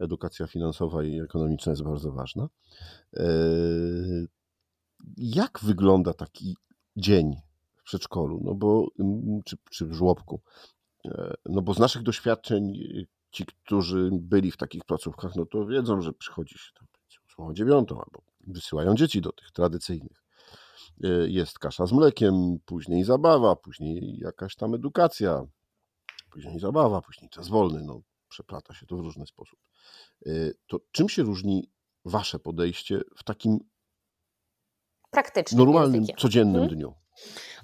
edukacja 0.00 0.46
finansowa 0.46 1.04
i 1.04 1.20
ekonomiczna 1.20 1.72
jest 1.72 1.82
bardzo 1.82 2.12
ważna. 2.12 2.48
E, 3.16 3.24
jak 5.16 5.60
wygląda 5.62 6.14
taki 6.14 6.56
dzień 6.96 7.36
w 7.76 7.82
przedszkolu, 7.82 8.40
no 8.44 8.54
bo, 8.54 8.88
czy, 9.44 9.56
czy 9.70 9.86
w 9.86 9.92
żłobku? 9.92 10.40
E, 11.04 11.34
no 11.46 11.62
bo 11.62 11.74
z 11.74 11.78
naszych 11.78 12.02
doświadczeń 12.02 12.72
ci, 13.30 13.44
którzy 13.46 14.10
byli 14.12 14.50
w 14.50 14.56
takich 14.56 14.84
placówkach, 14.84 15.36
no 15.36 15.46
to 15.46 15.66
wiedzą, 15.66 16.02
że 16.02 16.12
przychodzi 16.12 16.54
się 16.58 16.72
tam 16.78 16.86
o 17.36 17.52
dziewiątą 17.52 17.96
albo 17.96 18.22
wysyłają 18.46 18.94
dzieci 18.94 19.20
do 19.20 19.32
tych 19.32 19.50
tradycyjnych. 19.50 20.24
E, 21.04 21.08
jest 21.08 21.58
kasza 21.58 21.86
z 21.86 21.92
mlekiem, 21.92 22.58
później 22.64 23.04
zabawa, 23.04 23.56
później 23.56 24.18
jakaś 24.18 24.56
tam 24.56 24.74
edukacja, 24.74 25.42
później 26.30 26.58
zabawa, 26.58 27.00
później 27.00 27.30
czas 27.30 27.48
wolny. 27.48 27.82
No, 27.82 28.00
przeplata 28.34 28.74
się 28.74 28.86
to 28.86 28.96
w 28.96 29.00
różny 29.00 29.26
sposób. 29.26 29.58
Y, 30.26 30.54
to 30.66 30.80
czym 30.92 31.08
się 31.08 31.22
różni 31.22 31.70
Wasze 32.04 32.38
podejście 32.38 33.00
w 33.16 33.24
takim 33.24 33.58
praktycznym, 35.10 35.58
normalnym, 35.58 35.94
językiem. 35.94 36.16
codziennym 36.16 36.60
hmm? 36.60 36.76
dniu? 36.76 36.94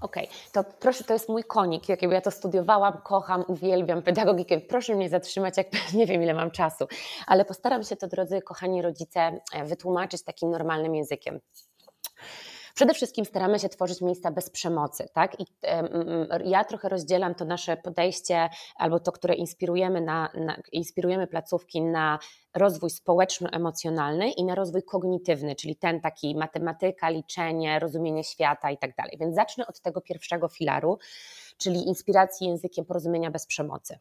Okej, 0.00 0.28
okay. 0.28 0.38
to 0.52 0.64
proszę, 0.80 1.04
to 1.04 1.12
jest 1.12 1.28
mój 1.28 1.44
konik, 1.44 1.88
jakiego 1.88 2.12
ja 2.12 2.20
to 2.20 2.30
studiowałam, 2.30 3.00
kocham, 3.04 3.44
uwielbiam 3.48 4.02
pedagogikę. 4.02 4.60
Proszę 4.60 4.94
mnie 4.94 5.08
zatrzymać, 5.08 5.56
jak 5.56 5.66
nie 5.98 6.06
wiem, 6.06 6.22
ile 6.22 6.34
mam 6.34 6.50
czasu, 6.50 6.86
ale 7.26 7.44
postaram 7.44 7.82
się 7.82 7.96
to, 7.96 8.06
drodzy 8.08 8.42
kochani 8.42 8.82
rodzice, 8.82 9.40
e, 9.52 9.64
wytłumaczyć 9.64 10.24
takim 10.24 10.50
normalnym 10.50 10.94
językiem. 10.94 11.40
Przede 12.74 12.94
wszystkim 12.94 13.24
staramy 13.24 13.58
się 13.58 13.68
tworzyć 13.68 14.00
miejsca 14.00 14.30
bez 14.30 14.50
przemocy, 14.50 15.08
tak? 15.12 15.40
I 15.40 15.46
ja 16.44 16.64
trochę 16.64 16.88
rozdzielam 16.88 17.34
to 17.34 17.44
nasze 17.44 17.76
podejście, 17.76 18.48
albo 18.76 19.00
to, 19.00 19.12
które 19.12 19.34
inspirujemy, 19.34 20.00
na, 20.00 20.32
na 20.34 20.56
inspirujemy 20.72 21.26
placówki 21.26 21.82
na 21.82 22.18
rozwój 22.54 22.90
społeczno-emocjonalny 22.90 24.30
i 24.30 24.44
na 24.44 24.54
rozwój 24.54 24.82
kognitywny, 24.82 25.56
czyli 25.56 25.76
ten 25.76 26.00
taki 26.00 26.36
matematyka, 26.36 27.08
liczenie, 27.08 27.78
rozumienie 27.78 28.24
świata 28.24 28.70
i 28.70 28.78
tak 28.78 28.96
dalej. 28.96 29.16
Więc 29.20 29.34
zacznę 29.34 29.66
od 29.66 29.80
tego 29.80 30.00
pierwszego 30.00 30.48
filaru, 30.48 30.98
czyli 31.58 31.88
inspiracji 31.88 32.46
językiem 32.46 32.84
porozumienia 32.84 33.30
bez 33.30 33.46
przemocy. 33.46 33.98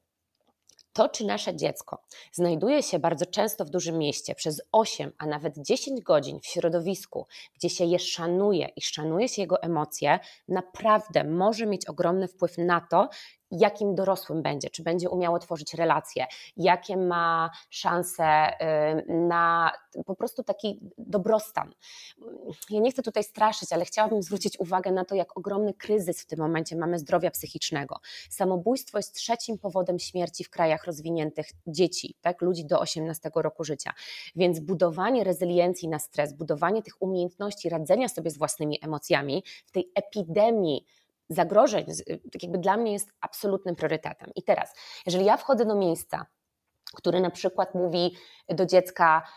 To, 0.94 1.10
czy 1.10 1.26
nasze 1.26 1.56
dziecko 1.56 2.04
znajduje 2.32 2.84
się 2.84 3.00
bardzo 3.00 3.26
często 3.26 3.66
w 3.66 3.70
dużym 3.70 3.98
mieście 3.98 4.36
przez 4.36 4.62
8, 4.72 5.12
a 5.18 5.26
nawet 5.26 5.58
10 5.58 6.02
godzin 6.02 6.40
w 6.40 6.46
środowisku, 6.46 7.28
gdzie 7.56 7.70
się 7.70 7.86
je 7.86 8.00
szanuje 8.00 8.70
i 8.76 8.82
szanuje 8.82 9.30
się 9.30 9.42
jego 9.42 9.62
emocje, 9.62 10.20
naprawdę 10.48 11.24
może 11.24 11.66
mieć 11.66 11.86
ogromny 11.86 12.28
wpływ 12.28 12.58
na 12.58 12.82
to, 12.82 13.10
jakim 13.52 13.96
dorosłym 13.96 14.42
będzie, 14.42 14.70
czy 14.70 14.84
będzie 14.84 15.10
umiało 15.10 15.40
tworzyć 15.40 15.74
relacje, 15.74 16.26
jakie 16.58 16.98
ma 16.98 17.52
szanse 17.70 18.50
na 19.08 19.72
po 20.06 20.16
prostu 20.16 20.44
taki 20.44 20.80
dobrostan. 20.98 21.74
Ja 22.70 22.80
nie 22.80 22.92
chcę 22.92 23.04
tutaj 23.04 23.24
straszyć, 23.24 23.74
ale 23.74 23.86
chciałabym 23.86 24.24
zwrócić 24.24 24.60
uwagę 24.60 24.92
na 24.92 25.06
to, 25.06 25.16
jak 25.16 25.38
ogromny 25.38 25.74
kryzys 25.74 26.22
w 26.22 26.26
tym 26.26 26.40
momencie 26.40 26.76
mamy 26.76 27.00
zdrowia 27.00 27.32
psychicznego. 27.32 28.00
Samobójstwo 28.30 28.98
jest 28.98 29.16
trzecim 29.16 29.58
powodem 29.58 30.00
śmierci 30.00 30.44
w 30.44 30.50
krajach 30.50 30.86
rozwiniętych 30.86 31.48
dzieci, 31.68 32.16
tak, 32.22 32.42
ludzi 32.42 32.66
do 32.66 32.80
18 32.80 33.32
roku 33.36 33.64
życia. 33.64 33.94
Więc 34.36 34.60
budowanie 34.60 35.24
rezyliencji 35.24 35.88
na 35.88 36.00
stres, 36.00 36.34
budowanie 36.34 36.84
tych 36.84 37.02
umiejętności 37.02 37.70
radzenia 37.70 38.10
sobie 38.10 38.32
z 38.32 38.38
własnymi 38.38 38.80
emocjami 38.82 39.44
w 39.66 39.72
tej 39.72 39.92
epidemii 39.96 40.86
zagrożeń, 41.30 41.86
tak 42.32 42.44
jakby 42.44 42.58
dla 42.58 42.78
mnie 42.78 42.94
jest 42.94 43.12
absolutnym 43.22 43.76
priorytetem. 43.76 44.32
I 44.36 44.44
teraz, 44.44 44.74
jeżeli 45.06 45.26
ja 45.26 45.38
wchodzę 45.38 45.66
do 45.66 45.76
miejsca, 45.76 46.26
który 46.94 47.22
na 47.22 47.30
przykład 47.30 47.76
mówi 47.76 48.16
do 48.50 48.66
dziecka: 48.66 49.28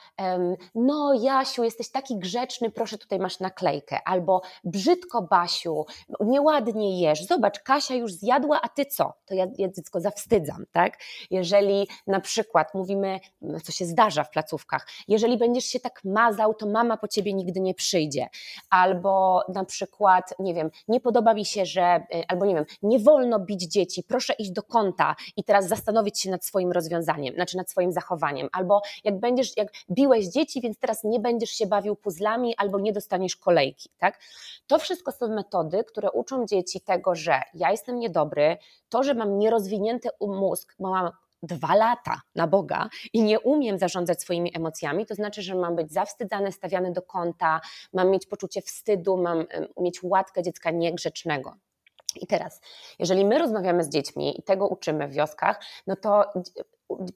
No, 0.75 1.15
Jasiu, 1.15 1.65
jesteś 1.65 1.91
taki 1.91 2.19
grzeczny, 2.19 2.71
proszę, 2.71 2.99
tutaj 2.99 3.19
masz 3.19 3.41
naklejkę. 3.41 3.99
Albo 4.05 4.43
brzydko, 4.65 5.23
Basiu, 5.23 5.85
nieładnie 6.21 7.01
jesz. 7.01 7.27
Zobacz, 7.27 7.61
Kasia 7.61 7.95
już 7.95 8.13
zjadła, 8.13 8.61
a 8.63 8.69
ty 8.69 8.87
co? 8.87 9.13
To 9.27 9.35
ja, 9.35 9.47
ja 9.59 9.69
dziecko 9.69 10.01
zawstydzam, 10.01 10.65
tak? 10.73 10.99
Jeżeli 11.31 11.89
na 12.07 12.21
przykład 12.21 12.75
mówimy, 12.75 13.21
co 13.65 13.73
się 13.73 13.85
zdarza 13.85 14.25
w 14.25 14.31
placówkach, 14.31 14.87
jeżeli 15.09 15.39
będziesz 15.39 15.65
się 15.65 15.81
tak 15.81 16.01
mazał, 16.05 16.55
to 16.55 16.67
mama 16.67 16.97
po 16.97 17.09
ciebie 17.09 17.35
nigdy 17.35 17.61
nie 17.61 17.75
przyjdzie. 17.75 18.29
Albo 18.71 19.43
na 19.55 19.65
przykład, 19.65 20.35
nie 20.39 20.55
wiem, 20.55 20.71
nie 20.89 21.01
podoba 21.01 21.35
mi 21.35 21.45
się, 21.45 21.67
że, 21.67 21.97
y, 22.15 22.25
albo 22.29 22.47
nie 22.47 22.55
wiem, 22.55 22.65
nie 22.83 22.99
wolno 22.99 23.41
bić 23.41 23.63
dzieci, 23.63 24.03
proszę 24.03 24.33
iść 24.33 24.51
do 24.51 24.63
kąta 24.63 25.17
i 25.37 25.45
teraz 25.45 25.69
zastanowić 25.69 26.21
się 26.21 26.31
nad 26.31 26.45
swoim 26.45 26.73
rozwiązaniem, 26.73 27.35
znaczy 27.43 27.57
nad 27.57 27.71
swoim 27.71 27.93
zachowaniem. 27.93 28.49
Albo 28.53 28.83
jak 29.05 29.21
będziesz, 29.21 29.57
jak 29.57 29.69
biłeś 29.91 30.27
dzieci, 30.27 30.61
więc 30.61 30.79
teraz 30.79 31.05
nie 31.05 31.21
będziesz 31.21 31.51
się 31.51 31.67
bawił 31.67 31.97
puzzlami 31.97 32.55
albo 32.57 32.81
nie 32.81 32.93
dostaniesz 32.93 33.37
kolejki, 33.37 33.91
tak? 33.99 34.19
To 34.67 34.79
wszystko 34.79 35.13
są 35.13 35.29
metody, 35.29 35.85
które 35.85 36.11
uczą 36.11 36.47
dzieci 36.47 36.81
tego, 36.81 37.15
że 37.15 37.41
ja 37.55 37.71
jestem 37.71 37.99
niedobry, 37.99 38.57
to, 38.89 39.03
że 39.03 39.15
mam 39.15 39.39
nierozwinięty 39.39 40.09
mózg, 40.21 40.75
mam 40.81 41.11
dwa 41.43 41.75
lata 41.75 42.21
na 42.35 42.47
Boga 42.47 42.89
i 43.13 43.23
nie 43.23 43.41
umiem 43.41 43.79
zarządzać 43.79 44.21
swoimi 44.21 44.57
emocjami, 44.57 45.07
to 45.07 45.15
znaczy, 45.15 45.43
że 45.43 45.55
mam 45.55 45.77
być 45.77 45.93
zawstydzany, 45.93 46.53
stawiany 46.53 46.93
do 46.93 47.03
kąta, 47.03 47.61
mam 47.93 48.11
mieć 48.11 48.27
poczucie 48.27 48.63
wstydu, 48.63 49.17
mam 49.17 49.45
mieć 49.81 50.03
łatkę 50.03 50.43
dziecka 50.43 50.71
niegrzecznego. 50.71 51.57
I 52.17 52.27
teraz, 52.27 52.61
jeżeli 52.99 53.25
my 53.25 53.39
rozmawiamy 53.39 53.85
z 53.85 53.89
dziećmi 53.89 54.41
i 54.41 54.43
tego 54.43 54.69
uczymy 54.69 55.09
w 55.09 55.13
wioskach, 55.13 55.61
no 55.87 55.97
to 55.97 56.25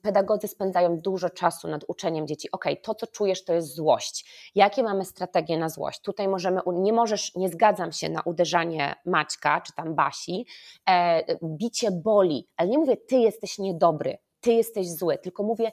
pedagodzy 0.01 0.47
spędzają 0.47 0.99
dużo 0.99 1.29
czasu 1.29 1.67
nad 1.67 1.81
uczeniem 1.87 2.27
dzieci. 2.27 2.51
Ok, 2.51 2.65
to 2.83 2.95
co 2.95 3.07
czujesz 3.07 3.45
to 3.45 3.53
jest 3.53 3.75
złość. 3.75 4.51
Jakie 4.55 4.83
mamy 4.83 5.05
strategie 5.05 5.57
na 5.57 5.69
złość? 5.69 6.01
Tutaj 6.01 6.27
możemy, 6.27 6.61
nie 6.73 6.93
możesz, 6.93 7.35
nie 7.35 7.49
zgadzam 7.49 7.91
się 7.91 8.09
na 8.09 8.21
uderzanie 8.21 8.95
Maćka 9.05 9.61
czy 9.61 9.73
tam 9.73 9.95
Basi. 9.95 10.45
E, 10.89 11.23
bicie 11.43 11.91
boli, 11.91 12.47
ale 12.57 12.69
nie 12.69 12.77
mówię, 12.77 12.97
ty 12.97 13.15
jesteś 13.15 13.57
niedobry, 13.59 14.17
ty 14.41 14.53
jesteś 14.53 14.91
zły, 14.91 15.17
tylko 15.17 15.43
mówię 15.43 15.71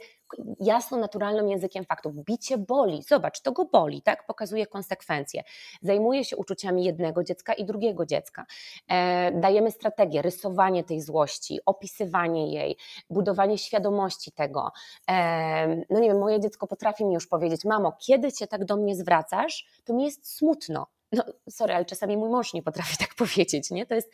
jasno, 0.60 0.98
naturalnym 0.98 1.48
językiem 1.48 1.84
faktów. 1.84 2.14
Bicie 2.24 2.58
boli, 2.58 3.02
zobacz, 3.02 3.40
to 3.40 3.52
go 3.52 3.64
boli, 3.64 4.02
tak? 4.02 4.26
Pokazuje 4.26 4.66
konsekwencje. 4.66 5.42
Zajmuje 5.82 6.24
się 6.24 6.36
uczuciami 6.36 6.84
jednego 6.84 7.24
dziecka 7.24 7.52
i 7.52 7.64
drugiego 7.64 8.06
dziecka. 8.06 8.46
E, 8.88 9.32
dajemy 9.32 9.70
strategię, 9.70 10.22
rysowanie 10.22 10.84
tej 10.84 11.00
złości, 11.00 11.60
opisywanie 11.66 12.52
jej, 12.52 12.76
budowanie 13.10 13.58
świadomości 13.58 14.32
tego. 14.32 14.72
E, 15.10 15.76
no 15.90 16.00
nie 16.00 16.08
wiem, 16.08 16.18
moje 16.18 16.40
dziecko 16.40 16.66
potrafi 16.66 17.04
mi 17.04 17.14
już 17.14 17.26
powiedzieć, 17.26 17.64
mamo, 17.64 17.92
kiedy 18.06 18.32
cię 18.32 18.46
tak 18.46 18.64
do 18.64 18.76
mnie 18.76 18.96
zwracasz, 18.96 19.66
to 19.84 19.94
mi 19.94 20.04
jest 20.04 20.36
smutno. 20.36 20.86
No, 21.14 21.24
sorry, 21.50 21.74
ale 21.74 21.84
czasami 21.84 22.16
mój 22.16 22.30
mąż 22.30 22.54
nie 22.54 22.62
potrafi 22.62 22.96
tak 22.96 23.14
powiedzieć, 23.24 23.70
nie? 23.70 23.86
To 23.86 23.94
jest 23.94 24.10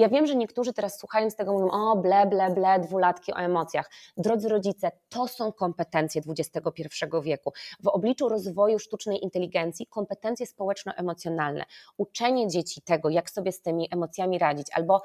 ja 0.00 0.08
wiem, 0.08 0.26
że 0.26 0.36
niektórzy 0.36 0.72
teraz 0.72 0.98
słuchając 0.98 1.36
tego 1.36 1.52
mówią, 1.52 1.70
o 1.70 1.96
ble, 1.96 2.26
ble, 2.26 2.50
ble, 2.50 2.80
dwulatki 2.80 3.32
o 3.32 3.36
emocjach. 3.36 3.90
Drodzy 4.16 4.48
rodzice, 4.48 4.90
to 5.08 5.28
są 5.28 5.52
kompetencje 5.52 6.22
XXI 6.28 6.84
wieku. 7.22 7.52
W 7.82 7.88
obliczu 7.88 8.28
rozwoju 8.28 8.78
sztucznej 8.78 9.24
inteligencji 9.24 9.86
kompetencje 9.86 10.46
społeczno-emocjonalne, 10.46 11.64
uczenie 11.96 12.48
dzieci 12.48 12.82
tego, 12.82 13.08
jak 13.10 13.30
sobie 13.30 13.52
z 13.52 13.62
tymi 13.62 13.88
emocjami 13.90 14.38
radzić, 14.38 14.66
albo 14.72 15.02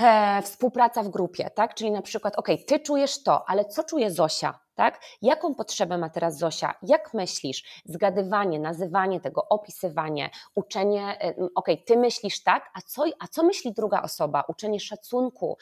e, 0.00 0.42
współpraca 0.42 1.02
w 1.02 1.08
grupie, 1.08 1.50
tak? 1.50 1.74
Czyli 1.74 1.90
na 1.90 2.02
przykład, 2.02 2.36
ok, 2.36 2.48
ty 2.66 2.80
czujesz 2.80 3.22
to, 3.22 3.48
ale 3.48 3.64
co 3.64 3.84
czuje 3.84 4.10
Zosia? 4.10 4.66
tak? 4.76 5.00
Jaką 5.22 5.54
potrzebę 5.54 5.98
ma 5.98 6.10
teraz 6.10 6.38
Zosia? 6.38 6.74
Jak 6.82 7.14
myślisz? 7.14 7.82
Zgadywanie, 7.84 8.60
nazywanie 8.60 9.20
tego, 9.20 9.48
opisywanie, 9.48 10.30
uczenie, 10.54 11.18
ok, 11.54 11.66
ty 11.86 11.96
myślisz 11.96 12.42
tak, 12.42 12.70
a 12.74 12.80
co, 12.80 13.04
a 13.18 13.28
co 13.28 13.42
myśli 13.42 13.72
druga 13.72 14.02
osoba? 14.02 14.44
Uczenie 14.48 14.80
szacunku. 14.80 15.58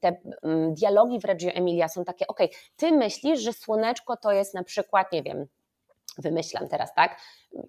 Te 0.00 0.16
dialogi 0.70 1.20
w 1.20 1.24
Reggio 1.24 1.50
Emilia 1.50 1.88
są 1.88 2.04
takie, 2.04 2.26
ok, 2.26 2.40
ty 2.76 2.92
myślisz, 2.92 3.40
że 3.40 3.52
słoneczko 3.52 4.16
to 4.16 4.32
jest 4.32 4.54
na 4.54 4.64
przykład, 4.64 5.12
nie 5.12 5.22
wiem, 5.22 5.46
wymyślam 6.18 6.68
teraz, 6.68 6.94
tak? 6.94 7.20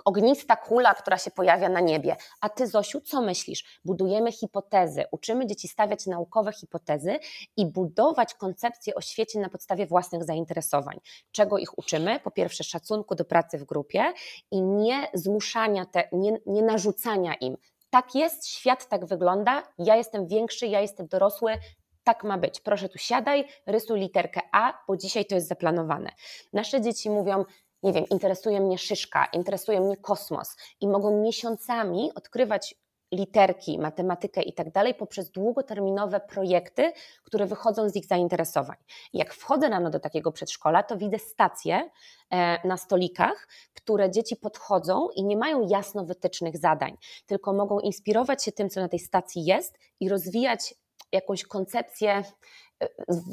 Ognista 0.06 0.56
kula, 0.56 0.94
która 0.94 1.18
się 1.18 1.32
pojawia 1.32 1.70
na 1.70 1.80
niebie. 1.80 2.16
A 2.42 2.50
ty, 2.50 2.68
Zosiu, 2.68 3.02
co 3.02 3.22
myślisz? 3.22 3.80
Budujemy 3.86 4.32
hipotezy, 4.32 5.06
uczymy 5.12 5.48
dzieci 5.48 5.68
stawiać 5.68 6.06
naukowe 6.06 6.54
hipotezy 6.54 7.20
i 7.58 7.66
budować 7.66 8.34
koncepcje 8.34 8.96
o 8.96 9.02
świecie 9.02 9.40
na 9.40 9.50
podstawie 9.50 9.86
własnych 9.86 10.24
zainteresowań. 10.24 11.00
Czego 11.32 11.58
ich 11.58 11.78
uczymy? 11.78 12.20
Po 12.20 12.32
pierwsze, 12.32 12.64
szacunku 12.64 13.16
do 13.16 13.26
pracy 13.26 13.58
w 13.58 13.64
grupie 13.64 14.14
i 14.52 14.62
nie 14.62 15.08
zmuszania, 15.14 15.86
te, 15.86 16.10
nie, 16.12 16.38
nie 16.46 16.62
narzucania 16.62 17.34
im. 17.34 17.58
Tak 17.90 18.16
jest, 18.16 18.48
świat 18.48 18.90
tak 18.90 19.06
wygląda, 19.06 19.64
ja 19.78 19.96
jestem 19.96 20.28
większy, 20.28 20.68
ja 20.68 20.82
jestem 20.82 21.08
dorosły, 21.08 21.58
tak 22.04 22.24
ma 22.24 22.38
być. 22.38 22.60
Proszę 22.60 22.90
tu 22.90 22.98
siadaj, 22.98 23.48
rysuj 23.66 24.00
literkę 24.00 24.42
A, 24.52 24.74
bo 24.88 24.98
dzisiaj 24.98 25.26
to 25.26 25.36
jest 25.36 25.48
zaplanowane. 25.48 26.10
Nasze 26.54 26.82
dzieci 26.82 27.10
mówią: 27.10 27.46
nie 27.84 27.94
wiem, 27.94 28.06
interesuje 28.10 28.62
mnie 28.62 28.78
szyszka, 28.78 29.26
interesuje 29.34 29.82
mnie 29.82 29.98
kosmos 29.98 30.56
i 30.82 30.88
mogą 30.88 31.22
miesiącami 31.22 32.12
odkrywać 32.16 32.76
literki, 33.12 33.80
matematykę 33.80 34.42
i 34.42 34.54
tak 34.54 34.72
dalej 34.72 34.96
poprzez 34.96 35.32
długoterminowe 35.32 36.20
projekty, 36.20 36.92
które 37.24 37.46
wychodzą 37.46 37.90
z 37.90 37.96
ich 37.96 38.06
zainteresowań. 38.06 38.78
Jak 39.14 39.34
wchodzę 39.34 39.70
rano 39.70 39.90
do 39.90 40.00
takiego 40.00 40.32
przedszkola, 40.32 40.84
to 40.84 40.98
widzę 40.98 41.20
stacje 41.20 41.90
e, 42.30 42.68
na 42.68 42.78
stolikach, 42.78 43.48
które 43.74 44.12
dzieci 44.12 44.36
podchodzą 44.36 45.08
i 45.16 45.24
nie 45.24 45.38
mają 45.38 45.68
jasno 45.70 46.06
wytycznych 46.06 46.58
zadań, 46.58 46.98
tylko 47.26 47.54
mogą 47.54 47.80
inspirować 47.80 48.44
się 48.44 48.52
tym, 48.52 48.70
co 48.70 48.82
na 48.82 48.90
tej 48.90 49.00
stacji 49.00 49.46
jest 49.46 49.78
i 50.00 50.10
rozwijać 50.10 50.76
jakąś 51.12 51.44
koncepcję 51.44 52.24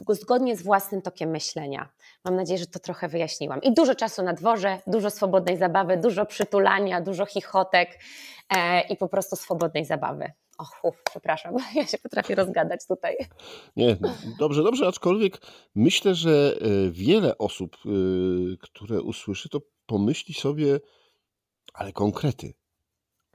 zgodnie 0.09 0.57
z 0.57 0.63
własnym 0.63 1.03
tokiem 1.03 1.31
myślenia. 1.31 1.89
Mam 2.25 2.37
nadzieję, 2.37 2.59
że 2.59 2.67
to 2.67 2.79
trochę 2.79 3.09
wyjaśniłam. 3.09 3.63
I 3.63 3.75
dużo 3.75 3.95
czasu 3.95 4.23
na 4.23 4.33
dworze, 4.33 4.79
dużo 4.87 5.11
swobodnej 5.11 5.57
zabawy, 5.57 5.97
dużo 5.97 6.27
przytulania, 6.27 7.01
dużo 7.01 7.27
chichotek 7.27 7.99
e, 8.57 8.81
i 8.81 8.97
po 8.97 9.09
prostu 9.09 9.37
swobodnej 9.37 9.85
zabawy. 9.85 10.33
Och, 10.59 10.81
uf, 10.83 11.03
przepraszam, 11.11 11.55
ja 11.75 11.87
się 11.87 11.99
potrafię 11.99 12.35
rozgadać 12.35 12.87
tutaj. 12.89 13.17
Nie, 13.77 13.97
dobrze, 14.39 14.63
dobrze, 14.63 14.87
aczkolwiek 14.87 15.39
myślę, 15.75 16.15
że 16.15 16.57
e, 16.61 16.91
wiele 16.91 17.39
osób, 17.39 17.77
e, 17.77 17.89
które 18.61 19.03
usłyszy, 19.03 19.49
to 19.49 19.61
pomyśli 19.87 20.35
sobie, 20.35 20.81
ale 21.75 21.93
konkrety. 21.93 22.55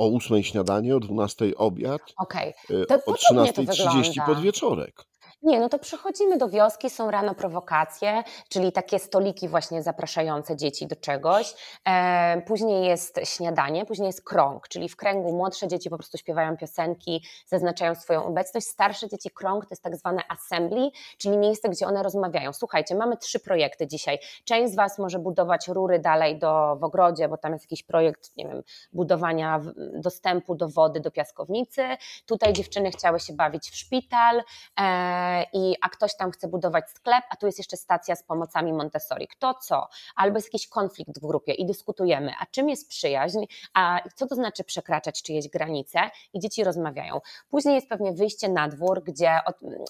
O 0.01 0.15
8 0.15 0.43
śniadanie, 0.43 0.95
o 0.95 0.99
12 0.99 1.57
obiad, 1.57 2.01
okay. 2.17 2.53
E, 2.69 3.03
o 3.05 3.13
13.30 3.13 4.25
podwieczorek. 4.25 5.10
Nie, 5.43 5.59
no 5.59 5.69
to 5.69 5.79
przychodzimy 5.79 6.37
do 6.37 6.49
wioski, 6.49 6.89
są 6.89 7.11
rano 7.11 7.35
prowokacje, 7.35 8.23
czyli 8.49 8.71
takie 8.71 8.99
stoliki 8.99 9.47
właśnie 9.49 9.83
zapraszające 9.83 10.55
dzieci 10.55 10.87
do 10.87 10.95
czegoś. 10.95 11.53
E, 11.87 12.41
później 12.41 12.85
jest 12.85 13.19
śniadanie, 13.23 13.85
później 13.85 14.07
jest 14.07 14.23
krąg, 14.23 14.67
czyli 14.67 14.89
w 14.89 14.95
kręgu 14.95 15.37
młodsze 15.37 15.67
dzieci 15.67 15.89
po 15.89 15.97
prostu 15.97 16.17
śpiewają 16.17 16.57
piosenki, 16.57 17.25
zaznaczają 17.47 17.95
swoją 17.95 18.25
obecność. 18.25 18.67
Starsze 18.67 19.09
dzieci 19.09 19.29
krąg 19.29 19.65
to 19.65 19.67
jest 19.71 19.83
tak 19.83 19.95
zwane 19.95 20.21
assembly, 20.29 20.89
czyli 21.17 21.37
miejsce, 21.37 21.69
gdzie 21.69 21.87
one 21.87 22.03
rozmawiają. 22.03 22.53
Słuchajcie, 22.53 22.95
mamy 22.95 23.17
trzy 23.17 23.39
projekty 23.39 23.87
dzisiaj. 23.87 24.19
Część 24.43 24.73
z 24.73 24.75
Was 24.75 24.99
może 24.99 25.19
budować 25.19 25.67
rury 25.67 25.99
dalej 25.99 26.39
do, 26.39 26.75
w 26.75 26.83
ogrodzie, 26.83 27.29
bo 27.29 27.37
tam 27.37 27.53
jest 27.53 27.65
jakiś 27.65 27.83
projekt, 27.83 28.37
nie 28.37 28.47
wiem, 28.47 28.63
budowania 28.93 29.61
dostępu 29.93 30.55
do 30.55 30.67
wody, 30.69 30.99
do 30.99 31.11
piaskownicy. 31.11 31.81
Tutaj 32.25 32.53
dziewczyny 32.53 32.91
chciały 32.91 33.19
się 33.19 33.33
bawić 33.33 33.69
w 33.69 33.75
szpital. 33.75 34.43
E, 34.79 35.30
i, 35.53 35.75
a 35.81 35.89
ktoś 35.89 36.15
tam 36.15 36.31
chce 36.31 36.47
budować 36.47 36.89
sklep, 36.89 37.23
a 37.29 37.35
tu 37.35 37.45
jest 37.45 37.57
jeszcze 37.57 37.77
stacja 37.77 38.15
z 38.15 38.23
pomocami 38.23 38.73
Montessori. 38.73 39.27
Kto 39.27 39.53
co? 39.53 39.87
Albo 40.15 40.37
jest 40.37 40.47
jakiś 40.47 40.67
konflikt 40.67 41.19
w 41.19 41.27
grupie 41.27 41.53
i 41.53 41.65
dyskutujemy, 41.65 42.31
a 42.39 42.45
czym 42.45 42.69
jest 42.69 42.89
przyjaźń, 42.89 43.39
a 43.73 43.99
co 44.15 44.27
to 44.27 44.35
znaczy 44.35 44.63
przekraczać 44.63 45.21
czyjeś 45.23 45.47
granice 45.47 45.99
i 46.33 46.39
dzieci 46.39 46.63
rozmawiają. 46.63 47.21
Później 47.49 47.75
jest 47.75 47.89
pewnie 47.89 48.13
wyjście 48.13 48.49
na 48.49 48.67
dwór, 48.67 49.03
gdzie, 49.03 49.39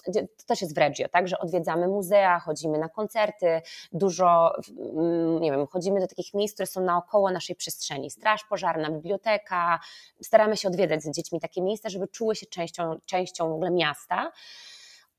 gdzie 0.08 0.22
to 0.22 0.44
też 0.46 0.62
jest 0.62 0.74
w 0.74 0.78
Reggio, 0.78 1.08
tak, 1.08 1.28
że 1.28 1.38
odwiedzamy 1.38 1.88
muzea, 1.88 2.38
chodzimy 2.38 2.78
na 2.78 2.88
koncerty, 2.88 3.62
dużo, 3.92 4.52
mm, 4.68 5.40
nie 5.40 5.50
wiem, 5.50 5.66
chodzimy 5.66 6.00
do 6.00 6.06
takich 6.06 6.34
miejsc, 6.34 6.54
które 6.54 6.66
są 6.66 6.80
naokoło 6.80 7.30
naszej 7.30 7.56
przestrzeni. 7.56 8.10
Straż 8.10 8.44
pożarna, 8.44 8.90
biblioteka. 8.90 9.80
Staramy 10.22 10.56
się 10.56 10.68
odwiedzać 10.68 11.02
z 11.02 11.10
dziećmi 11.10 11.40
takie 11.40 11.62
miejsca, 11.62 11.88
żeby 11.88 12.08
czuły 12.08 12.36
się 12.36 12.46
częścią, 12.46 12.98
częścią 13.06 13.48
w 13.48 13.52
ogóle 13.52 13.70
miasta. 13.70 14.32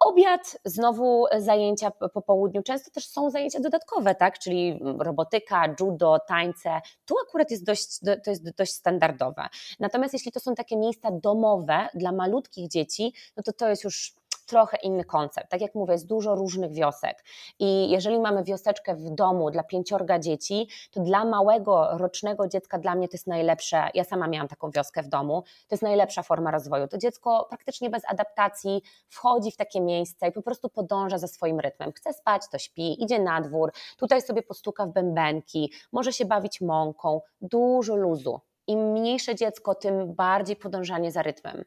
Obiad, 0.05 0.57
znowu 0.65 1.25
zajęcia 1.37 1.91
po 1.91 2.21
południu. 2.21 2.63
Często 2.63 2.91
też 2.91 3.07
są 3.07 3.29
zajęcia 3.29 3.59
dodatkowe, 3.59 4.15
tak? 4.15 4.39
czyli 4.39 4.79
robotyka, 4.99 5.75
judo, 5.79 6.17
tańce. 6.27 6.81
Tu 7.05 7.15
akurat 7.27 7.51
jest 7.51 7.65
dość, 7.65 7.99
to 8.23 8.29
jest 8.29 8.55
dość 8.55 8.71
standardowe. 8.73 9.47
Natomiast 9.79 10.13
jeśli 10.13 10.31
to 10.31 10.39
są 10.39 10.55
takie 10.55 10.77
miejsca 10.77 11.11
domowe 11.11 11.87
dla 11.93 12.11
malutkich 12.11 12.67
dzieci, 12.67 13.13
no 13.37 13.43
to 13.43 13.53
to 13.53 13.69
jest 13.69 13.83
już 13.83 14.15
trochę 14.45 14.77
inny 14.77 15.03
koncept. 15.03 15.49
Tak 15.49 15.62
jak 15.62 15.75
mówię, 15.75 15.93
jest 15.93 16.08
dużo 16.08 16.36
różnych 16.36 16.73
wiosek 16.73 17.23
i 17.60 17.89
jeżeli 17.89 18.19
mamy 18.19 18.43
wioseczkę 18.43 18.95
w 18.95 19.10
domu 19.10 19.51
dla 19.51 19.63
pięciorga 19.63 20.19
dzieci, 20.19 20.67
to 20.91 20.99
dla 20.99 21.25
małego, 21.25 21.97
rocznego 21.97 22.47
dziecka 22.47 22.79
dla 22.79 22.95
mnie 22.95 23.08
to 23.08 23.15
jest 23.15 23.27
najlepsze, 23.27 23.89
ja 23.93 24.03
sama 24.03 24.27
miałam 24.27 24.47
taką 24.47 24.71
wioskę 24.71 25.03
w 25.03 25.08
domu, 25.08 25.43
to 25.67 25.73
jest 25.75 25.84
najlepsza 25.84 26.23
forma 26.23 26.51
rozwoju. 26.51 26.88
To 26.88 26.97
dziecko 26.97 27.45
praktycznie 27.49 27.89
bez 27.89 28.03
adaptacji 28.08 28.82
wchodzi 29.10 29.51
w 29.51 29.58
takie 29.58 29.82
miejsce 29.82 30.27
i 30.27 30.32
po 30.32 30.41
prostu 30.41 30.69
podąża 30.69 31.17
za 31.17 31.27
swoim 31.27 31.60
rytmem. 31.60 31.91
Chce 31.91 32.13
spać, 32.13 32.41
to 32.51 32.58
śpi, 32.58 33.03
idzie 33.03 33.19
na 33.19 33.41
dwór, 33.41 33.71
tutaj 33.97 34.21
sobie 34.21 34.41
postuka 34.41 34.86
w 34.86 34.89
bębenki, 34.89 35.71
może 35.91 36.13
się 36.13 36.25
bawić 36.25 36.62
mąką, 36.62 37.21
dużo 37.41 37.95
luzu. 37.95 38.39
Im 38.67 38.91
mniejsze 38.91 39.36
dziecko, 39.36 39.75
tym 39.75 40.13
bardziej 40.13 40.56
podążanie 40.56 41.12
za 41.12 41.21
rytmem. 41.21 41.63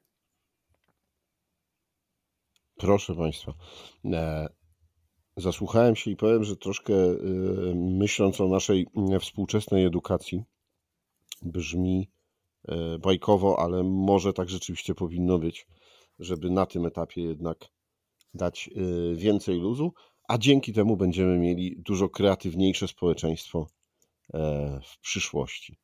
Proszę 2.77 3.15
Państwa, 3.15 3.55
e, 4.05 4.49
zasłuchałem 5.37 5.97
się 5.97 6.11
i 6.11 6.17
powiem, 6.17 6.45
że 6.45 6.57
troszkę 6.57 6.95
e, 6.95 7.17
myśląc 7.75 8.41
o 8.41 8.49
naszej 8.49 8.87
e, 9.13 9.21
współczesnej 9.21 9.85
edukacji, 9.85 10.43
brzmi 11.43 12.11
bajkowo, 13.01 13.59
ale 13.59 13.83
może 13.83 14.33
tak 14.33 14.49
rzeczywiście 14.49 14.95
powinno 14.95 15.39
być, 15.39 15.67
żeby 16.19 16.51
na 16.51 16.67
tym 16.67 16.87
etapie 16.87 17.23
jednak 17.23 17.69
dać 18.35 18.71
więcej 19.15 19.61
luzu, 19.61 19.93
a 20.29 20.39
dzięki 20.39 20.73
temu 20.73 20.97
będziemy 20.97 21.39
mieli 21.39 21.77
dużo 21.79 22.09
kreatywniejsze 22.09 22.89
społeczeństwo 22.89 23.67
w 24.83 25.01
przyszłości. 25.01 25.77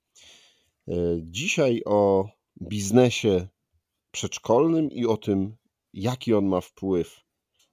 Dzisiaj 1.23 1.83
o 1.85 2.29
biznesie 2.63 3.49
przedszkolnym 4.11 4.91
i 4.91 5.07
o 5.07 5.17
tym, 5.17 5.57
jaki 5.95 6.35
on 6.35 6.47
ma 6.47 6.61
wpływ 6.61 7.21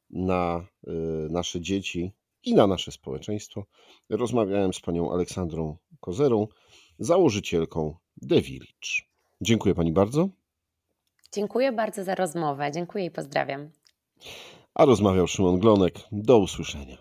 na 0.09 0.67
y, 0.87 0.91
nasze 1.29 1.61
dzieci 1.61 2.11
i 2.43 2.53
na 2.53 2.67
nasze 2.67 2.91
społeczeństwo. 2.91 3.65
Rozmawiałem 4.09 4.73
z 4.73 4.79
panią 4.79 5.13
Aleksandrą 5.13 5.77
Kozerą, 5.99 6.47
założycielką 6.99 7.95
The 8.29 8.41
Village. 8.41 8.89
Dziękuję 9.41 9.75
pani 9.75 9.91
bardzo. 9.91 10.29
Dziękuję 11.31 11.71
bardzo 11.71 12.03
za 12.03 12.15
rozmowę. 12.15 12.71
Dziękuję 12.71 13.05
i 13.05 13.11
pozdrawiam. 13.11 13.69
A 14.75 14.85
rozmawiał 14.85 15.27
Szymon 15.27 15.59
Glonek. 15.59 15.99
Do 16.11 16.37
usłyszenia. 16.37 16.97